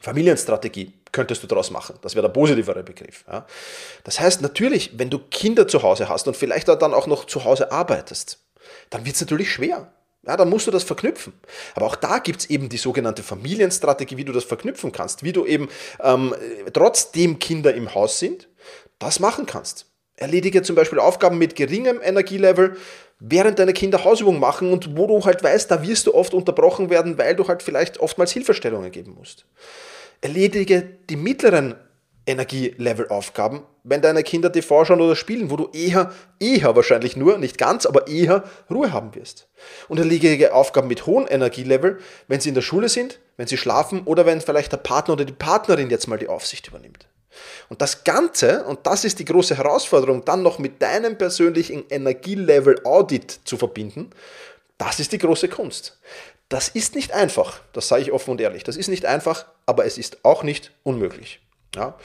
Familienstrategie 0.00 0.99
könntest 1.12 1.42
du 1.42 1.46
daraus 1.46 1.70
machen. 1.70 1.96
Das 2.02 2.14
wäre 2.14 2.26
der 2.26 2.32
positivere 2.32 2.82
Begriff. 2.82 3.24
Ja. 3.30 3.46
Das 4.04 4.20
heißt 4.20 4.42
natürlich, 4.42 4.98
wenn 4.98 5.10
du 5.10 5.18
Kinder 5.18 5.66
zu 5.66 5.82
Hause 5.82 6.08
hast 6.08 6.28
und 6.28 6.36
vielleicht 6.36 6.68
dann 6.68 6.94
auch 6.94 7.06
noch 7.06 7.24
zu 7.24 7.44
Hause 7.44 7.72
arbeitest, 7.72 8.38
dann 8.90 9.04
wird 9.04 9.14
es 9.14 9.20
natürlich 9.20 9.50
schwer. 9.50 9.92
Ja, 10.26 10.36
dann 10.36 10.50
musst 10.50 10.66
du 10.66 10.70
das 10.70 10.84
verknüpfen. 10.84 11.32
Aber 11.74 11.86
auch 11.86 11.96
da 11.96 12.18
gibt 12.18 12.40
es 12.40 12.50
eben 12.50 12.68
die 12.68 12.76
sogenannte 12.76 13.22
Familienstrategie, 13.22 14.18
wie 14.18 14.24
du 14.24 14.32
das 14.32 14.44
verknüpfen 14.44 14.92
kannst, 14.92 15.22
wie 15.22 15.32
du 15.32 15.46
eben 15.46 15.68
ähm, 16.02 16.34
trotzdem 16.74 17.38
Kinder 17.38 17.72
im 17.72 17.94
Haus 17.94 18.18
sind, 18.18 18.48
das 18.98 19.18
machen 19.18 19.46
kannst. 19.46 19.86
Erledige 20.16 20.60
zum 20.60 20.76
Beispiel 20.76 20.98
Aufgaben 20.98 21.38
mit 21.38 21.56
geringem 21.56 22.02
Energielevel, 22.02 22.76
während 23.18 23.58
deine 23.58 23.72
Kinder 23.72 24.04
Hausübungen 24.04 24.40
machen 24.40 24.70
und 24.70 24.96
wo 24.96 25.06
du 25.06 25.24
halt 25.24 25.42
weißt, 25.42 25.70
da 25.70 25.82
wirst 25.82 26.06
du 26.06 26.14
oft 26.14 26.34
unterbrochen 26.34 26.90
werden, 26.90 27.16
weil 27.16 27.34
du 27.34 27.48
halt 27.48 27.62
vielleicht 27.62 27.98
oftmals 27.98 28.32
Hilfestellungen 28.32 28.90
geben 28.92 29.14
musst. 29.14 29.46
Erledige 30.20 30.82
die 31.08 31.16
mittleren 31.16 31.74
Energielevel-Aufgaben, 32.26 33.62
wenn 33.82 34.02
deine 34.02 34.22
Kinder 34.22 34.52
TV 34.52 34.84
schauen 34.84 35.00
oder 35.00 35.16
spielen, 35.16 35.50
wo 35.50 35.56
du 35.56 35.70
eher, 35.72 36.12
eher 36.38 36.76
wahrscheinlich 36.76 37.16
nur, 37.16 37.38
nicht 37.38 37.58
ganz, 37.58 37.86
aber 37.86 38.06
eher 38.06 38.44
Ruhe 38.70 38.92
haben 38.92 39.14
wirst. 39.14 39.48
Und 39.88 39.98
erledige 39.98 40.54
Aufgaben 40.54 40.88
mit 40.88 41.06
hohem 41.06 41.26
Energielevel, 41.28 41.98
wenn 42.28 42.40
sie 42.40 42.50
in 42.50 42.54
der 42.54 42.62
Schule 42.62 42.88
sind, 42.88 43.18
wenn 43.36 43.46
sie 43.46 43.56
schlafen 43.56 44.02
oder 44.04 44.26
wenn 44.26 44.40
vielleicht 44.40 44.72
der 44.72 44.76
Partner 44.76 45.14
oder 45.14 45.24
die 45.24 45.32
Partnerin 45.32 45.90
jetzt 45.90 46.06
mal 46.06 46.18
die 46.18 46.28
Aufsicht 46.28 46.68
übernimmt. 46.68 47.08
Und 47.68 47.80
das 47.80 48.04
Ganze, 48.04 48.64
und 48.64 48.80
das 48.86 49.04
ist 49.04 49.18
die 49.18 49.24
große 49.24 49.56
Herausforderung, 49.56 50.24
dann 50.24 50.42
noch 50.42 50.58
mit 50.58 50.82
deinem 50.82 51.16
persönlichen 51.16 51.84
Energielevel-Audit 51.88 53.40
zu 53.44 53.56
verbinden, 53.56 54.10
das 54.76 54.98
ist 54.98 55.12
die 55.12 55.18
große 55.18 55.48
Kunst. 55.48 55.98
Das 56.50 56.68
ist 56.68 56.96
nicht 56.96 57.12
einfach, 57.12 57.60
das 57.72 57.88
sage 57.88 58.02
ich 58.02 58.12
offen 58.12 58.32
und 58.32 58.40
ehrlich. 58.40 58.64
Das 58.64 58.76
ist 58.76 58.88
nicht 58.88 59.06
einfach, 59.06 59.46
aber 59.66 59.86
es 59.86 59.96
ist 59.96 60.24
auch 60.24 60.42
nicht 60.42 60.72
unmöglich. 60.82 61.40
Ja? 61.76 61.96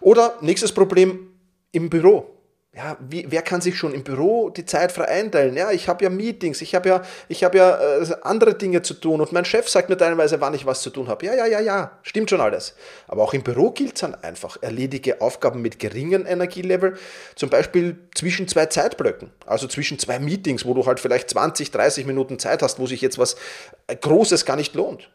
Oder 0.00 0.38
nächstes 0.40 0.72
Problem 0.72 1.34
im 1.72 1.90
Büro 1.90 2.37
ja, 2.78 2.96
wie, 3.00 3.26
wer 3.28 3.42
kann 3.42 3.60
sich 3.60 3.76
schon 3.76 3.92
im 3.92 4.04
Büro 4.04 4.50
die 4.50 4.64
Zeit 4.64 4.92
frei 4.92 5.08
einteilen? 5.08 5.56
Ja, 5.56 5.72
ich 5.72 5.88
habe 5.88 6.04
ja 6.04 6.10
Meetings, 6.10 6.62
ich 6.62 6.76
habe 6.76 6.88
ja, 6.88 7.02
ich 7.26 7.42
hab 7.42 7.52
ja 7.56 7.76
äh, 7.76 8.06
andere 8.22 8.54
Dinge 8.54 8.82
zu 8.82 8.94
tun 8.94 9.20
und 9.20 9.32
mein 9.32 9.44
Chef 9.44 9.68
sagt 9.68 9.88
mir 9.88 9.96
teilweise, 9.96 10.40
wann 10.40 10.54
ich 10.54 10.64
was 10.64 10.80
zu 10.82 10.90
tun 10.90 11.08
habe. 11.08 11.26
Ja, 11.26 11.34
ja, 11.34 11.46
ja, 11.46 11.58
ja, 11.58 11.98
stimmt 12.02 12.30
schon 12.30 12.40
alles. 12.40 12.76
Aber 13.08 13.24
auch 13.24 13.34
im 13.34 13.42
Büro 13.42 13.72
gilt 13.72 13.96
es 13.96 14.02
dann 14.02 14.14
einfach. 14.14 14.58
Erledige 14.60 15.20
Aufgaben 15.20 15.60
mit 15.60 15.80
geringem 15.80 16.24
Energielevel, 16.24 16.96
zum 17.34 17.50
Beispiel 17.50 17.98
zwischen 18.14 18.46
zwei 18.46 18.66
Zeitblöcken, 18.66 19.32
also 19.44 19.66
zwischen 19.66 19.98
zwei 19.98 20.20
Meetings, 20.20 20.64
wo 20.64 20.72
du 20.72 20.86
halt 20.86 21.00
vielleicht 21.00 21.30
20, 21.30 21.72
30 21.72 22.06
Minuten 22.06 22.38
Zeit 22.38 22.62
hast, 22.62 22.78
wo 22.78 22.86
sich 22.86 23.00
jetzt 23.00 23.18
was 23.18 23.34
äh, 23.88 23.96
Großes 23.96 24.44
gar 24.44 24.54
nicht 24.54 24.76
lohnt. 24.76 25.10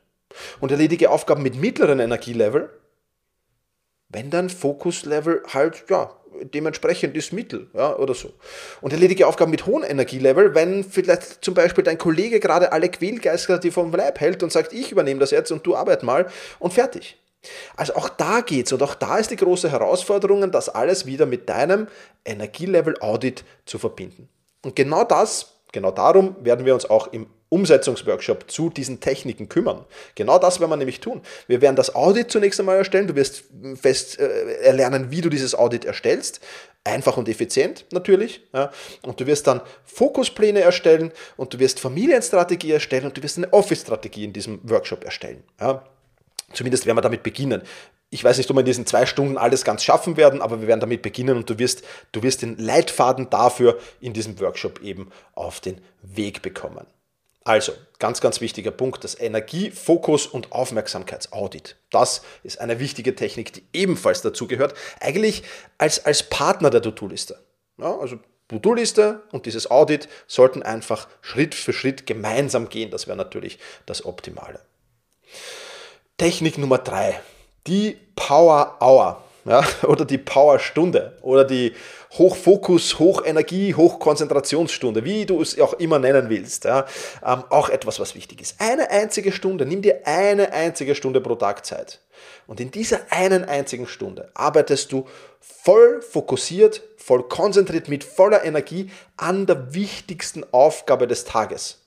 Und 0.59 0.71
erledige 0.71 1.09
Aufgaben 1.11 1.43
mit 1.43 1.55
mittleren 1.55 2.01
Energielevel, 2.01 2.69
wenn 4.09 4.29
dein 4.29 4.49
Fokuslevel 4.49 5.43
halt, 5.53 5.85
ja, 5.89 6.11
dementsprechend 6.41 7.15
ist 7.15 7.33
Mittel 7.33 7.67
ja, 7.73 7.95
oder 7.95 8.13
so. 8.13 8.33
Und 8.81 8.93
erledige 8.93 9.27
Aufgaben 9.27 9.51
mit 9.51 9.65
hohem 9.65 9.83
Energielevel, 9.83 10.55
wenn 10.55 10.83
vielleicht 10.83 11.43
zum 11.43 11.53
Beispiel 11.53 11.83
dein 11.83 11.97
Kollege 11.97 12.39
gerade 12.39 12.71
alle 12.71 12.89
Quälgeister 12.89 13.59
die 13.59 13.71
vom 13.71 13.91
Leib 13.91 14.19
hält 14.19 14.43
und 14.43 14.51
sagt, 14.51 14.73
ich 14.73 14.91
übernehme 14.91 15.19
das 15.19 15.31
jetzt 15.31 15.51
und 15.51 15.65
du 15.65 15.75
arbeit 15.75 16.03
mal 16.03 16.27
und 16.59 16.73
fertig. 16.73 17.17
Also 17.75 17.95
auch 17.95 18.09
da 18.09 18.41
geht's 18.41 18.71
und 18.71 18.81
auch 18.83 18.95
da 18.95 19.17
ist 19.17 19.31
die 19.31 19.35
große 19.35 19.69
Herausforderung, 19.69 20.49
das 20.51 20.69
alles 20.69 21.05
wieder 21.05 21.25
mit 21.25 21.49
deinem 21.49 21.87
Energielevel 22.25 22.97
Audit 23.01 23.43
zu 23.65 23.77
verbinden. 23.79 24.29
Und 24.63 24.75
genau 24.75 25.03
das, 25.03 25.53
genau 25.71 25.91
darum 25.91 26.35
werden 26.39 26.65
wir 26.65 26.73
uns 26.73 26.89
auch 26.89 27.11
im 27.11 27.27
Umsetzungsworkshop 27.53 28.49
zu 28.49 28.71
diesen 28.71 28.99
Techniken 28.99 29.47
kümmern. 29.47 29.85
Genau 30.15 30.39
das 30.39 30.59
werden 30.59 30.71
wir 30.71 30.77
nämlich 30.77 30.99
tun. 30.99 31.21
Wir 31.47 31.61
werden 31.61 31.75
das 31.75 31.93
Audit 31.93 32.31
zunächst 32.31 32.59
einmal 32.59 32.77
erstellen. 32.77 33.07
Du 33.07 33.15
wirst 33.15 33.43
fest 33.79 34.19
äh, 34.19 34.63
erlernen, 34.63 35.11
wie 35.11 35.21
du 35.21 35.29
dieses 35.29 35.53
Audit 35.53 35.85
erstellst. 35.85 36.39
Einfach 36.83 37.15
und 37.15 37.29
effizient 37.29 37.85
natürlich. 37.91 38.41
Ja. 38.53 38.71
Und 39.03 39.19
du 39.19 39.27
wirst 39.27 39.45
dann 39.45 39.61
Fokuspläne 39.85 40.61
erstellen 40.61 41.11
und 41.37 41.53
du 41.53 41.59
wirst 41.59 41.79
Familienstrategie 41.79 42.71
erstellen 42.71 43.05
und 43.05 43.15
du 43.15 43.21
wirst 43.21 43.37
eine 43.37 43.53
Office-Strategie 43.53 44.25
in 44.25 44.33
diesem 44.33 44.59
Workshop 44.63 45.05
erstellen. 45.05 45.43
Ja. 45.61 45.85
Zumindest 46.53 46.85
werden 46.85 46.97
wir 46.97 47.01
damit 47.01 47.21
beginnen. 47.21 47.61
Ich 48.09 48.23
weiß 48.23 48.37
nicht, 48.37 48.49
ob 48.49 48.55
wir 48.55 48.61
in 48.61 48.65
diesen 48.65 48.85
zwei 48.85 49.05
Stunden 49.05 49.37
alles 49.37 49.63
ganz 49.63 49.83
schaffen 49.83 50.17
werden, 50.17 50.41
aber 50.41 50.61
wir 50.61 50.67
werden 50.67 50.79
damit 50.79 51.01
beginnen 51.01 51.37
und 51.37 51.49
du 51.49 51.57
wirst, 51.57 51.83
du 52.11 52.21
wirst 52.21 52.41
den 52.41 52.57
Leitfaden 52.57 53.29
dafür 53.29 53.79
in 54.01 54.13
diesem 54.13 54.39
Workshop 54.39 54.81
eben 54.81 55.11
auf 55.33 55.59
den 55.59 55.81
Weg 56.01 56.41
bekommen. 56.41 56.85
Also, 57.45 57.73
ganz, 57.99 58.21
ganz 58.21 58.39
wichtiger 58.39 58.71
Punkt, 58.71 59.03
das 59.03 59.19
Energie-, 59.19 59.71
Fokus- 59.71 60.27
und 60.27 60.51
Aufmerksamkeitsaudit. 60.51 61.75
Das 61.89 62.21
ist 62.43 62.61
eine 62.61 62.79
wichtige 62.79 63.15
Technik, 63.15 63.53
die 63.53 63.63
ebenfalls 63.73 64.21
dazu 64.21 64.47
gehört, 64.47 64.75
eigentlich 65.01 65.43
als, 65.77 66.05
als 66.05 66.23
Partner 66.23 66.69
der 66.69 66.81
To-Do-Liste. 66.81 67.39
Ja, 67.77 67.97
also 67.97 68.19
To-Do-Liste 68.47 69.23
und 69.31 69.45
dieses 69.45 69.69
Audit 69.69 70.07
sollten 70.27 70.63
einfach 70.63 71.07
Schritt 71.21 71.55
für 71.55 71.73
Schritt 71.73 72.05
gemeinsam 72.05 72.69
gehen. 72.69 72.91
Das 72.91 73.07
wäre 73.07 73.17
natürlich 73.17 73.59
das 73.85 74.05
Optimale. 74.05 74.59
Technik 76.17 76.57
Nummer 76.57 76.77
drei, 76.77 77.19
die 77.67 77.97
Power 78.15 78.77
Hour 78.79 79.22
ja, 79.45 79.63
oder 79.83 80.05
die 80.05 80.17
Powerstunde 80.17 81.17
oder 81.21 81.43
die 81.43 81.73
Hochfokus, 82.17 82.99
Hochenergie, 82.99 83.73
Hochkonzentrationsstunde, 83.73 85.03
wie 85.03 85.25
du 85.25 85.41
es 85.41 85.59
auch 85.59 85.73
immer 85.73 85.99
nennen 85.99 86.29
willst. 86.29 86.65
Ja, 86.65 86.85
ähm, 87.25 87.43
auch 87.49 87.69
etwas, 87.69 87.99
was 87.99 88.15
wichtig 88.15 88.41
ist. 88.41 88.55
Eine 88.59 88.89
einzige 88.91 89.31
Stunde, 89.31 89.65
nimm 89.65 89.81
dir 89.81 90.01
eine 90.05 90.53
einzige 90.53 90.95
Stunde 90.95 91.21
pro 91.21 91.35
Tag 91.35 91.65
Zeit. 91.65 91.99
Und 92.45 92.59
in 92.59 92.71
dieser 92.71 93.01
einen 93.09 93.45
einzigen 93.45 93.87
Stunde 93.87 94.29
arbeitest 94.33 94.91
du 94.91 95.07
voll 95.39 96.01
fokussiert, 96.01 96.83
voll 96.97 97.23
konzentriert, 97.23 97.89
mit 97.89 98.03
voller 98.03 98.43
Energie 98.43 98.91
an 99.17 99.45
der 99.45 99.73
wichtigsten 99.73 100.45
Aufgabe 100.51 101.07
des 101.07 101.25
Tages 101.25 101.79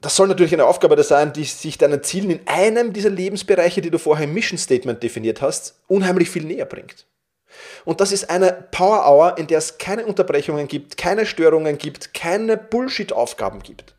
das 0.00 0.14
soll 0.14 0.28
natürlich 0.28 0.52
eine 0.52 0.66
Aufgabe 0.66 1.02
sein, 1.02 1.32
die 1.32 1.44
sich 1.44 1.76
deinen 1.76 2.02
Zielen 2.02 2.30
in 2.30 2.46
einem 2.46 2.92
dieser 2.92 3.10
Lebensbereiche, 3.10 3.80
die 3.80 3.90
du 3.90 3.98
vorher 3.98 4.24
im 4.24 4.34
Mission 4.34 4.58
Statement 4.58 5.02
definiert 5.02 5.42
hast, 5.42 5.80
unheimlich 5.88 6.30
viel 6.30 6.44
näher 6.44 6.66
bringt. 6.66 7.06
Und 7.84 8.00
das 8.00 8.12
ist 8.12 8.30
eine 8.30 8.52
Power 8.70 9.06
Hour, 9.08 9.38
in 9.38 9.48
der 9.48 9.58
es 9.58 9.78
keine 9.78 10.06
Unterbrechungen 10.06 10.68
gibt, 10.68 10.96
keine 10.96 11.26
Störungen 11.26 11.78
gibt, 11.78 12.14
keine 12.14 12.56
Bullshit-Aufgaben 12.56 13.62
gibt. 13.62 13.94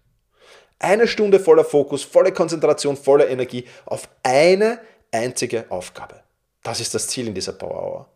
Eine 0.77 1.07
Stunde 1.07 1.39
voller 1.39 1.65
Fokus, 1.65 2.03
volle 2.03 2.31
Konzentration, 2.31 2.95
voller 2.95 3.27
Energie 3.27 3.65
auf 3.85 4.07
eine 4.23 4.79
einzige 5.11 5.69
Aufgabe. 5.69 6.21
Das 6.63 6.79
ist 6.79 6.93
das 6.95 7.07
Ziel 7.07 7.27
in 7.27 7.33
dieser 7.33 7.53
Power 7.53 7.83
Hour. 7.83 8.09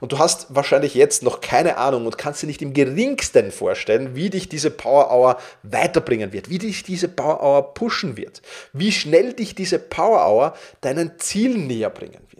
Und 0.00 0.12
du 0.12 0.18
hast 0.18 0.54
wahrscheinlich 0.54 0.94
jetzt 0.94 1.22
noch 1.22 1.40
keine 1.40 1.76
Ahnung 1.76 2.06
und 2.06 2.18
kannst 2.18 2.42
dir 2.42 2.46
nicht 2.46 2.62
im 2.62 2.72
geringsten 2.74 3.52
vorstellen, 3.52 4.14
wie 4.14 4.30
dich 4.30 4.48
diese 4.48 4.70
Power 4.70 5.10
Hour 5.10 5.38
weiterbringen 5.62 6.32
wird, 6.32 6.50
wie 6.50 6.58
dich 6.58 6.82
diese 6.82 7.08
Power 7.08 7.42
Hour 7.42 7.74
pushen 7.74 8.16
wird, 8.16 8.42
wie 8.72 8.92
schnell 8.92 9.32
dich 9.32 9.54
diese 9.54 9.78
Power 9.78 10.26
Hour 10.26 10.54
deinen 10.80 11.18
Zielen 11.18 11.66
näher 11.66 11.90
bringen 11.90 12.20
wird. 12.30 12.33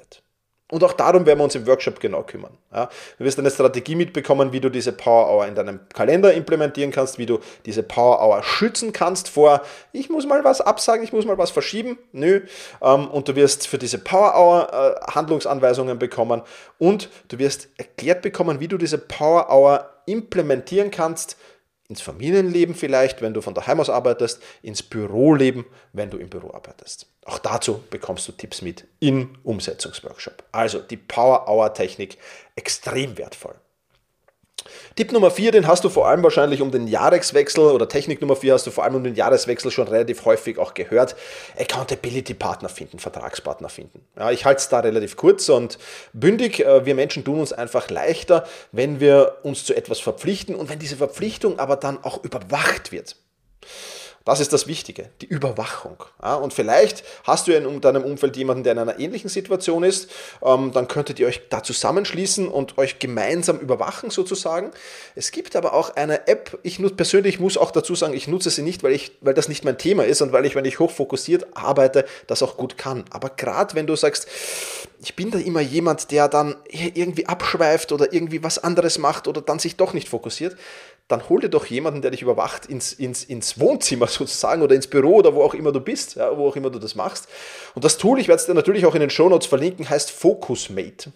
Und 0.74 0.82
auch 0.82 0.92
darum 0.92 1.24
werden 1.24 1.38
wir 1.38 1.44
uns 1.44 1.54
im 1.54 1.68
Workshop 1.68 2.00
genau 2.00 2.24
kümmern. 2.24 2.50
Ja, 2.72 2.88
du 3.16 3.24
wirst 3.24 3.38
eine 3.38 3.48
Strategie 3.48 3.94
mitbekommen, 3.94 4.52
wie 4.52 4.58
du 4.58 4.70
diese 4.70 4.90
Power 4.90 5.30
Hour 5.30 5.46
in 5.46 5.54
deinem 5.54 5.78
Kalender 5.94 6.34
implementieren 6.34 6.90
kannst, 6.90 7.16
wie 7.16 7.26
du 7.26 7.38
diese 7.64 7.84
Power 7.84 8.20
Hour 8.20 8.42
schützen 8.42 8.92
kannst 8.92 9.28
vor, 9.28 9.62
ich 9.92 10.10
muss 10.10 10.26
mal 10.26 10.42
was 10.42 10.60
absagen, 10.60 11.04
ich 11.04 11.12
muss 11.12 11.26
mal 11.26 11.38
was 11.38 11.52
verschieben. 11.52 11.96
Nö. 12.10 12.40
Ähm, 12.82 13.06
und 13.06 13.28
du 13.28 13.36
wirst 13.36 13.68
für 13.68 13.78
diese 13.78 13.98
Power 13.98 14.34
Hour 14.36 14.72
äh, 14.72 15.12
Handlungsanweisungen 15.12 16.00
bekommen 16.00 16.42
und 16.78 17.08
du 17.28 17.38
wirst 17.38 17.68
erklärt 17.76 18.22
bekommen, 18.22 18.58
wie 18.58 18.66
du 18.66 18.76
diese 18.76 18.98
Power 18.98 19.50
Hour 19.50 19.88
implementieren 20.06 20.90
kannst, 20.90 21.36
ins 21.94 22.00
Familienleben 22.00 22.74
vielleicht, 22.74 23.22
wenn 23.22 23.34
du 23.34 23.40
von 23.40 23.54
daheim 23.54 23.78
aus 23.78 23.88
arbeitest, 23.88 24.42
ins 24.62 24.82
Büroleben, 24.82 25.64
wenn 25.92 26.10
du 26.10 26.18
im 26.18 26.28
Büro 26.28 26.52
arbeitest. 26.52 27.06
Auch 27.24 27.38
dazu 27.38 27.84
bekommst 27.88 28.26
du 28.26 28.32
Tipps 28.32 28.62
mit 28.62 28.84
im 28.98 29.38
Umsetzungsworkshop. 29.44 30.42
Also 30.50 30.80
die 30.80 30.96
Power 30.96 31.48
Hour 31.48 31.72
Technik 31.72 32.18
extrem 32.56 33.16
wertvoll. 33.16 33.54
Tipp 34.96 35.12
Nummer 35.12 35.30
4, 35.30 35.52
den 35.52 35.66
hast 35.66 35.84
du 35.84 35.88
vor 35.88 36.08
allem 36.08 36.22
wahrscheinlich 36.22 36.62
um 36.62 36.70
den 36.70 36.86
Jahreswechsel 36.86 37.64
oder 37.64 37.88
Technik 37.88 38.20
Nummer 38.20 38.36
4 38.36 38.54
hast 38.54 38.66
du 38.66 38.70
vor 38.70 38.84
allem 38.84 38.94
um 38.94 39.04
den 39.04 39.14
Jahreswechsel 39.14 39.70
schon 39.70 39.88
relativ 39.88 40.24
häufig 40.24 40.58
auch 40.58 40.74
gehört. 40.74 41.16
Accountability 41.58 42.34
Partner 42.34 42.68
finden, 42.68 42.98
Vertragspartner 42.98 43.68
finden. 43.68 44.00
Ja, 44.18 44.30
ich 44.30 44.44
halte 44.44 44.60
es 44.60 44.68
da 44.68 44.80
relativ 44.80 45.16
kurz 45.16 45.48
und 45.48 45.78
bündig. 46.12 46.60
Äh, 46.60 46.86
wir 46.86 46.94
Menschen 46.94 47.24
tun 47.24 47.40
uns 47.40 47.52
einfach 47.52 47.90
leichter, 47.90 48.46
wenn 48.72 49.00
wir 49.00 49.38
uns 49.42 49.64
zu 49.64 49.74
etwas 49.74 50.00
verpflichten 50.00 50.54
und 50.54 50.68
wenn 50.68 50.78
diese 50.78 50.96
Verpflichtung 50.96 51.58
aber 51.58 51.76
dann 51.76 52.02
auch 52.02 52.22
überwacht 52.24 52.92
wird. 52.92 53.16
Das 54.24 54.40
ist 54.40 54.54
das 54.54 54.66
Wichtige, 54.66 55.10
die 55.20 55.26
Überwachung. 55.26 56.02
Und 56.40 56.54
vielleicht 56.54 57.04
hast 57.24 57.46
du 57.46 57.52
in 57.52 57.80
deinem 57.82 58.04
Umfeld 58.04 58.38
jemanden, 58.38 58.64
der 58.64 58.72
in 58.72 58.78
einer 58.78 58.98
ähnlichen 58.98 59.28
Situation 59.28 59.84
ist. 59.84 60.10
Ähm, 60.42 60.72
dann 60.72 60.88
könntet 60.88 61.20
ihr 61.20 61.26
euch 61.26 61.42
da 61.50 61.62
zusammenschließen 61.62 62.48
und 62.48 62.78
euch 62.78 62.98
gemeinsam 62.98 63.58
überwachen 63.58 64.08
sozusagen. 64.08 64.70
Es 65.14 65.30
gibt 65.30 65.56
aber 65.56 65.74
auch 65.74 65.96
eine 65.96 66.26
App, 66.26 66.58
ich 66.62 66.80
persönlich 66.96 67.38
muss 67.38 67.58
auch 67.58 67.70
dazu 67.70 67.94
sagen, 67.94 68.14
ich 68.14 68.26
nutze 68.26 68.48
sie 68.48 68.62
nicht, 68.62 68.82
weil, 68.82 68.92
ich, 68.92 69.12
weil 69.20 69.34
das 69.34 69.48
nicht 69.48 69.62
mein 69.62 69.76
Thema 69.76 70.04
ist 70.04 70.22
und 70.22 70.32
weil 70.32 70.46
ich, 70.46 70.54
wenn 70.54 70.64
ich 70.64 70.78
hochfokussiert 70.78 71.54
arbeite, 71.54 72.06
das 72.26 72.42
auch 72.42 72.56
gut 72.56 72.78
kann. 72.78 73.04
Aber 73.10 73.28
gerade 73.28 73.74
wenn 73.74 73.86
du 73.86 73.94
sagst, 73.94 74.26
ich 75.02 75.16
bin 75.16 75.30
da 75.30 75.38
immer 75.38 75.60
jemand, 75.60 76.10
der 76.10 76.28
dann 76.28 76.56
irgendwie 76.70 77.26
abschweift 77.26 77.92
oder 77.92 78.12
irgendwie 78.14 78.42
was 78.42 78.58
anderes 78.58 78.96
macht 78.96 79.28
oder 79.28 79.42
dann 79.42 79.58
sich 79.58 79.76
doch 79.76 79.92
nicht 79.92 80.08
fokussiert, 80.08 80.56
dann 81.08 81.28
hol 81.28 81.40
dir 81.40 81.50
doch 81.50 81.66
jemanden, 81.66 82.02
der 82.02 82.10
dich 82.10 82.22
überwacht, 82.22 82.66
ins, 82.66 82.92
ins, 82.92 83.24
ins 83.24 83.60
Wohnzimmer 83.60 84.06
sozusagen 84.08 84.62
oder 84.62 84.74
ins 84.74 84.86
Büro 84.86 85.16
oder 85.16 85.34
wo 85.34 85.42
auch 85.42 85.54
immer 85.54 85.72
du 85.72 85.80
bist, 85.80 86.16
ja, 86.16 86.36
wo 86.36 86.48
auch 86.48 86.56
immer 86.56 86.70
du 86.70 86.78
das 86.78 86.94
machst. 86.94 87.28
Und 87.74 87.84
das 87.84 87.98
Tool, 87.98 88.18
ich 88.18 88.28
werde 88.28 88.40
es 88.40 88.46
dir 88.46 88.54
natürlich 88.54 88.86
auch 88.86 88.94
in 88.94 89.00
den 89.00 89.10
Shownotes 89.10 89.46
verlinken, 89.46 89.88
heißt 89.88 90.10
Focusmate. 90.10 91.12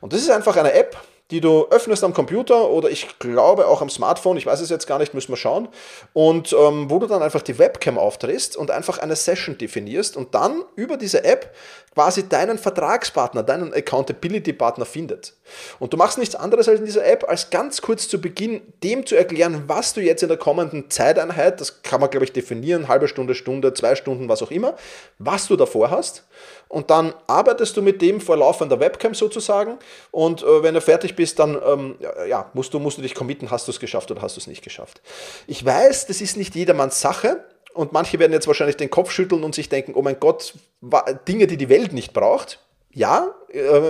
Und 0.00 0.12
das 0.12 0.22
ist 0.22 0.30
einfach 0.30 0.56
eine 0.56 0.72
App, 0.72 0.96
die 1.30 1.40
du 1.40 1.66
öffnest 1.68 2.02
am 2.02 2.12
Computer 2.12 2.70
oder 2.70 2.90
ich 2.90 3.18
glaube 3.18 3.66
auch 3.68 3.82
am 3.82 3.90
Smartphone, 3.90 4.36
ich 4.36 4.46
weiß 4.46 4.60
es 4.60 4.70
jetzt 4.70 4.86
gar 4.86 4.98
nicht, 4.98 5.14
müssen 5.14 5.30
wir 5.32 5.36
schauen, 5.36 5.68
und 6.12 6.52
ähm, 6.52 6.90
wo 6.90 6.98
du 6.98 7.06
dann 7.06 7.22
einfach 7.22 7.42
die 7.42 7.58
Webcam 7.58 7.98
aufdrehst 7.98 8.56
und 8.56 8.70
einfach 8.70 8.98
eine 8.98 9.16
Session 9.16 9.56
definierst 9.56 10.16
und 10.16 10.34
dann 10.34 10.64
über 10.74 10.96
diese 10.96 11.24
App 11.24 11.54
quasi 11.94 12.28
deinen 12.28 12.56
Vertragspartner, 12.56 13.42
deinen 13.42 13.74
Accountability-Partner 13.74 14.84
findet. 14.84 15.34
Und 15.80 15.92
du 15.92 15.96
machst 15.96 16.18
nichts 16.18 16.36
anderes 16.36 16.68
als 16.68 16.78
in 16.78 16.86
dieser 16.86 17.04
App, 17.04 17.28
als 17.28 17.50
ganz 17.50 17.82
kurz 17.82 18.08
zu 18.08 18.20
Beginn 18.20 18.62
dem 18.84 19.04
zu 19.04 19.16
erklären, 19.16 19.64
was 19.66 19.92
du 19.92 20.00
jetzt 20.00 20.22
in 20.22 20.28
der 20.28 20.38
kommenden 20.38 20.88
Zeiteinheit, 20.88 21.60
das 21.60 21.82
kann 21.82 22.00
man 22.00 22.10
glaube 22.10 22.24
ich 22.24 22.32
definieren, 22.32 22.86
halbe 22.86 23.08
Stunde, 23.08 23.34
Stunde, 23.34 23.74
zwei 23.74 23.96
Stunden, 23.96 24.28
was 24.28 24.42
auch 24.42 24.52
immer, 24.52 24.76
was 25.18 25.48
du 25.48 25.56
davor 25.56 25.90
hast 25.90 26.24
und 26.68 26.88
dann 26.90 27.12
arbeitest 27.26 27.76
du 27.76 27.82
mit 27.82 28.00
dem 28.00 28.20
vor 28.20 28.36
laufender 28.36 28.78
Webcam 28.78 29.12
sozusagen 29.12 29.78
und 30.12 30.42
äh, 30.42 30.62
wenn 30.62 30.74
du 30.74 30.80
fertig 30.80 31.16
bist, 31.16 31.40
dann 31.40 31.60
ähm, 31.66 31.96
ja, 32.28 32.48
musst, 32.54 32.72
du, 32.72 32.78
musst 32.78 32.98
du 32.98 33.02
dich 33.02 33.14
committen, 33.16 33.50
hast 33.50 33.66
du 33.66 33.72
es 33.72 33.80
geschafft 33.80 34.10
oder 34.12 34.22
hast 34.22 34.36
du 34.36 34.40
es 34.40 34.46
nicht 34.46 34.62
geschafft. 34.62 35.02
Ich 35.48 35.64
weiß, 35.64 36.06
das 36.06 36.20
ist 36.20 36.36
nicht 36.36 36.54
jedermanns 36.54 37.00
Sache 37.00 37.44
und 37.74 37.92
manche 37.92 38.18
werden 38.18 38.32
jetzt 38.32 38.46
wahrscheinlich 38.46 38.76
den 38.76 38.90
Kopf 38.90 39.10
schütteln 39.10 39.44
und 39.44 39.54
sich 39.54 39.68
denken, 39.68 39.92
oh 39.94 40.02
mein 40.02 40.18
Gott, 40.20 40.54
Dinge, 41.28 41.46
die 41.46 41.56
die 41.56 41.68
Welt 41.68 41.92
nicht 41.92 42.12
braucht. 42.12 42.60
Ja, 42.92 43.32
äh, 43.52 43.80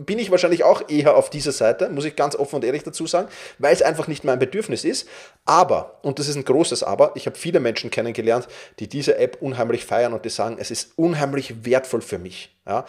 bin 0.00 0.18
ich 0.18 0.30
wahrscheinlich 0.30 0.62
auch 0.62 0.86
eher 0.90 1.16
auf 1.16 1.30
dieser 1.30 1.52
Seite, 1.52 1.88
muss 1.88 2.04
ich 2.04 2.16
ganz 2.16 2.36
offen 2.36 2.56
und 2.56 2.64
ehrlich 2.64 2.82
dazu 2.82 3.06
sagen, 3.06 3.28
weil 3.58 3.72
es 3.72 3.80
einfach 3.80 4.08
nicht 4.08 4.24
mein 4.24 4.38
Bedürfnis 4.38 4.84
ist. 4.84 5.08
Aber, 5.46 5.98
und 6.02 6.18
das 6.18 6.28
ist 6.28 6.36
ein 6.36 6.44
großes 6.44 6.82
Aber, 6.82 7.12
ich 7.14 7.24
habe 7.24 7.38
viele 7.38 7.60
Menschen 7.60 7.90
kennengelernt, 7.90 8.48
die 8.78 8.88
diese 8.88 9.16
App 9.16 9.38
unheimlich 9.40 9.86
feiern 9.86 10.12
und 10.12 10.26
die 10.26 10.28
sagen, 10.28 10.56
es 10.58 10.70
ist 10.70 10.92
unheimlich 10.96 11.64
wertvoll 11.64 12.02
für 12.02 12.18
mich. 12.18 12.54
Ja? 12.66 12.84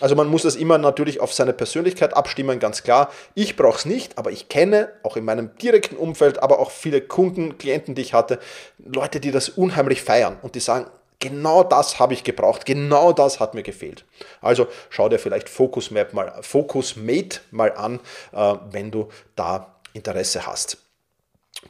Also 0.00 0.14
man 0.16 0.28
muss 0.28 0.42
das 0.42 0.54
immer 0.54 0.76
natürlich 0.76 1.18
auf 1.20 1.32
seine 1.32 1.54
Persönlichkeit 1.54 2.14
abstimmen, 2.14 2.58
ganz 2.58 2.82
klar. 2.82 3.10
Ich 3.34 3.56
brauche 3.56 3.78
es 3.78 3.84
nicht, 3.86 4.18
aber 4.18 4.32
ich 4.32 4.50
kenne 4.50 4.90
auch 5.02 5.16
in 5.16 5.24
meinem 5.24 5.56
direkten 5.56 5.96
Umfeld, 5.96 6.42
aber 6.42 6.58
auch 6.58 6.70
viele 6.70 7.00
Kunden, 7.00 7.56
Klienten, 7.56 7.94
die 7.94 8.02
ich 8.02 8.12
hatte, 8.12 8.38
Leute, 8.84 9.18
die 9.18 9.30
das 9.30 9.48
unheimlich 9.48 10.02
feiern 10.02 10.36
und 10.42 10.54
die 10.54 10.60
sagen, 10.60 10.86
Genau 11.28 11.64
das 11.64 11.98
habe 11.98 12.14
ich 12.14 12.22
gebraucht, 12.22 12.66
genau 12.66 13.12
das 13.12 13.40
hat 13.40 13.54
mir 13.54 13.64
gefehlt. 13.64 14.04
Also 14.40 14.68
schau 14.90 15.08
dir 15.08 15.18
vielleicht 15.18 15.48
Focus 15.48 15.90
Map 15.90 16.12
mal, 16.12 16.32
Focus 16.40 16.94
Mate 16.94 17.40
mal 17.50 17.72
an, 17.72 17.98
äh, 18.32 18.54
wenn 18.70 18.92
du 18.92 19.08
da 19.34 19.80
Interesse 19.92 20.46
hast. 20.46 20.78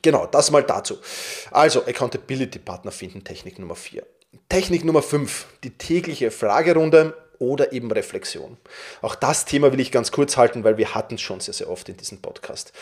Genau, 0.02 0.26
das 0.26 0.50
mal 0.50 0.62
dazu. 0.62 0.98
Also 1.50 1.86
Accountability 1.86 2.58
Partner 2.58 2.90
finden, 2.90 3.24
Technik 3.24 3.58
Nummer 3.58 3.76
4. 3.76 4.04
Technik 4.50 4.84
Nummer 4.84 5.00
5, 5.00 5.46
die 5.64 5.70
tägliche 5.70 6.30
Fragerunde 6.30 7.16
oder 7.38 7.72
eben 7.72 7.90
Reflexion. 7.90 8.58
Auch 9.00 9.14
das 9.14 9.46
Thema 9.46 9.72
will 9.72 9.80
ich 9.80 9.90
ganz 9.90 10.12
kurz 10.12 10.36
halten, 10.36 10.64
weil 10.64 10.76
wir 10.76 10.94
hatten 10.94 11.14
es 11.14 11.22
schon 11.22 11.40
sehr, 11.40 11.54
sehr 11.54 11.70
oft 11.70 11.88
in 11.88 11.96
diesem 11.96 12.20
Podcast. 12.20 12.74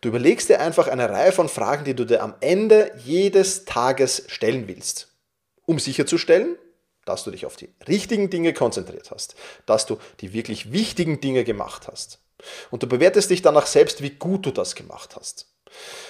Du 0.00 0.10
überlegst 0.10 0.48
dir 0.48 0.60
einfach 0.60 0.86
eine 0.86 1.10
Reihe 1.10 1.32
von 1.32 1.48
Fragen, 1.48 1.84
die 1.84 1.94
du 1.94 2.04
dir 2.04 2.22
am 2.22 2.34
Ende 2.40 2.92
jedes 3.04 3.64
Tages 3.64 4.24
stellen 4.28 4.68
willst 4.68 5.09
um 5.70 5.78
sicherzustellen, 5.78 6.58
dass 7.04 7.24
du 7.24 7.30
dich 7.30 7.46
auf 7.46 7.56
die 7.56 7.72
richtigen 7.86 8.28
Dinge 8.28 8.52
konzentriert 8.52 9.10
hast, 9.10 9.36
dass 9.66 9.86
du 9.86 9.98
die 10.20 10.32
wirklich 10.32 10.72
wichtigen 10.72 11.20
Dinge 11.20 11.44
gemacht 11.44 11.88
hast. 11.90 12.18
Und 12.70 12.82
du 12.82 12.88
bewertest 12.88 13.30
dich 13.30 13.40
danach 13.40 13.66
selbst, 13.66 14.02
wie 14.02 14.10
gut 14.10 14.46
du 14.46 14.50
das 14.50 14.74
gemacht 14.74 15.14
hast. 15.16 15.46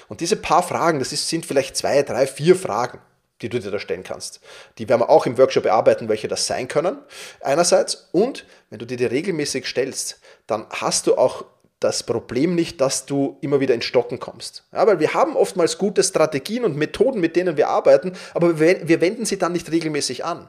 Und 0.09 0.23
diese 0.23 0.37
paar 0.37 0.63
Fragen, 0.63 0.99
das 0.99 1.13
ist, 1.13 1.29
sind 1.29 1.45
vielleicht 1.45 1.77
zwei, 1.77 2.03
drei, 2.03 2.27
vier 2.27 2.57
Fragen, 2.57 3.01
die 3.43 3.51
du 3.51 3.61
dir 3.61 3.71
da 3.71 3.79
stellen 3.79 4.03
kannst. 4.03 4.41
Die 4.79 4.89
werden 4.89 5.03
wir 5.03 5.11
auch 5.11 5.27
im 5.27 5.37
Workshop 5.37 5.65
bearbeiten, 5.65 6.09
welche 6.09 6.29
das 6.29 6.47
sein 6.47 6.69
können. 6.69 6.99
Einerseits. 7.41 8.09
Und 8.13 8.47
wenn 8.71 8.79
du 8.79 8.87
dir 8.87 8.97
die 8.97 9.05
regelmäßig 9.05 9.67
stellst, 9.67 10.21
dann 10.47 10.67
hast 10.71 11.07
du 11.07 11.17
auch 11.17 11.45
das 11.81 12.03
Problem 12.03 12.55
nicht, 12.55 12.81
dass 12.81 13.07
du 13.07 13.39
immer 13.41 13.59
wieder 13.59 13.75
in 13.75 13.83
Stocken 13.83 14.21
kommst. 14.21 14.65
Ja, 14.73 14.87
weil 14.87 15.01
wir 15.01 15.15
haben 15.15 15.35
oftmals 15.35 15.79
gute 15.79 16.03
Strategien 16.03 16.65
und 16.65 16.77
Methoden, 16.77 17.21
mit 17.21 17.37
denen 17.37 17.57
wir 17.57 17.69
arbeiten, 17.69 18.13
aber 18.35 18.61
wir, 18.61 18.87
wir 18.87 19.01
wenden 19.01 19.25
sie 19.25 19.39
dann 19.39 19.53
nicht 19.53 19.71
regelmäßig 19.71 20.25
an. 20.25 20.49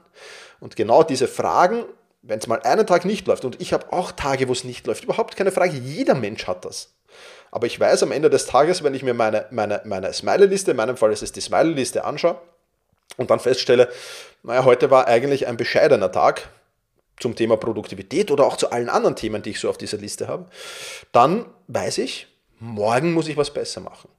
Und 0.59 0.75
genau 0.75 1.03
diese 1.03 1.27
Fragen, 1.27 1.85
wenn 2.21 2.39
es 2.39 2.47
mal 2.47 2.61
einen 2.61 2.85
Tag 2.85 3.05
nicht 3.05 3.27
läuft, 3.27 3.45
und 3.45 3.59
ich 3.61 3.71
habe 3.73 3.91
auch 3.93 4.11
Tage, 4.11 4.47
wo 4.49 4.51
es 4.51 4.65
nicht 4.65 4.85
läuft, 4.85 5.05
überhaupt 5.05 5.37
keine 5.37 5.51
Frage, 5.51 5.77
jeder 5.77 6.15
Mensch 6.15 6.47
hat 6.47 6.65
das. 6.65 6.93
Aber 7.49 7.65
ich 7.65 7.79
weiß 7.79 8.03
am 8.03 8.11
Ende 8.11 8.29
des 8.29 8.45
Tages, 8.45 8.83
wenn 8.83 8.93
ich 8.93 9.03
mir 9.03 9.13
meine, 9.13 9.45
meine, 9.51 9.81
meine 9.85 10.13
Smiley-Liste, 10.13 10.71
in 10.71 10.77
meinem 10.77 10.97
Fall 10.97 11.11
ist 11.11 11.23
es 11.23 11.31
die 11.31 11.41
Smiley-Liste, 11.41 12.03
anschaue 12.03 12.39
und 13.17 13.29
dann 13.29 13.39
feststelle, 13.39 13.89
naja, 14.43 14.65
heute 14.65 14.91
war 14.91 15.07
eigentlich 15.07 15.47
ein 15.47 15.57
bescheidener 15.57 16.11
Tag, 16.11 16.49
zum 17.21 17.35
Thema 17.35 17.57
Produktivität 17.57 18.31
oder 18.31 18.45
auch 18.45 18.57
zu 18.57 18.71
allen 18.71 18.89
anderen 18.89 19.15
Themen, 19.15 19.41
die 19.41 19.51
ich 19.51 19.59
so 19.59 19.69
auf 19.69 19.77
dieser 19.77 19.97
Liste 19.97 20.27
habe, 20.27 20.45
dann 21.11 21.45
weiß 21.67 21.99
ich, 21.99 22.27
morgen 22.59 23.13
muss 23.13 23.27
ich 23.27 23.37
was 23.37 23.53
besser 23.53 23.81
machen. 23.81 24.09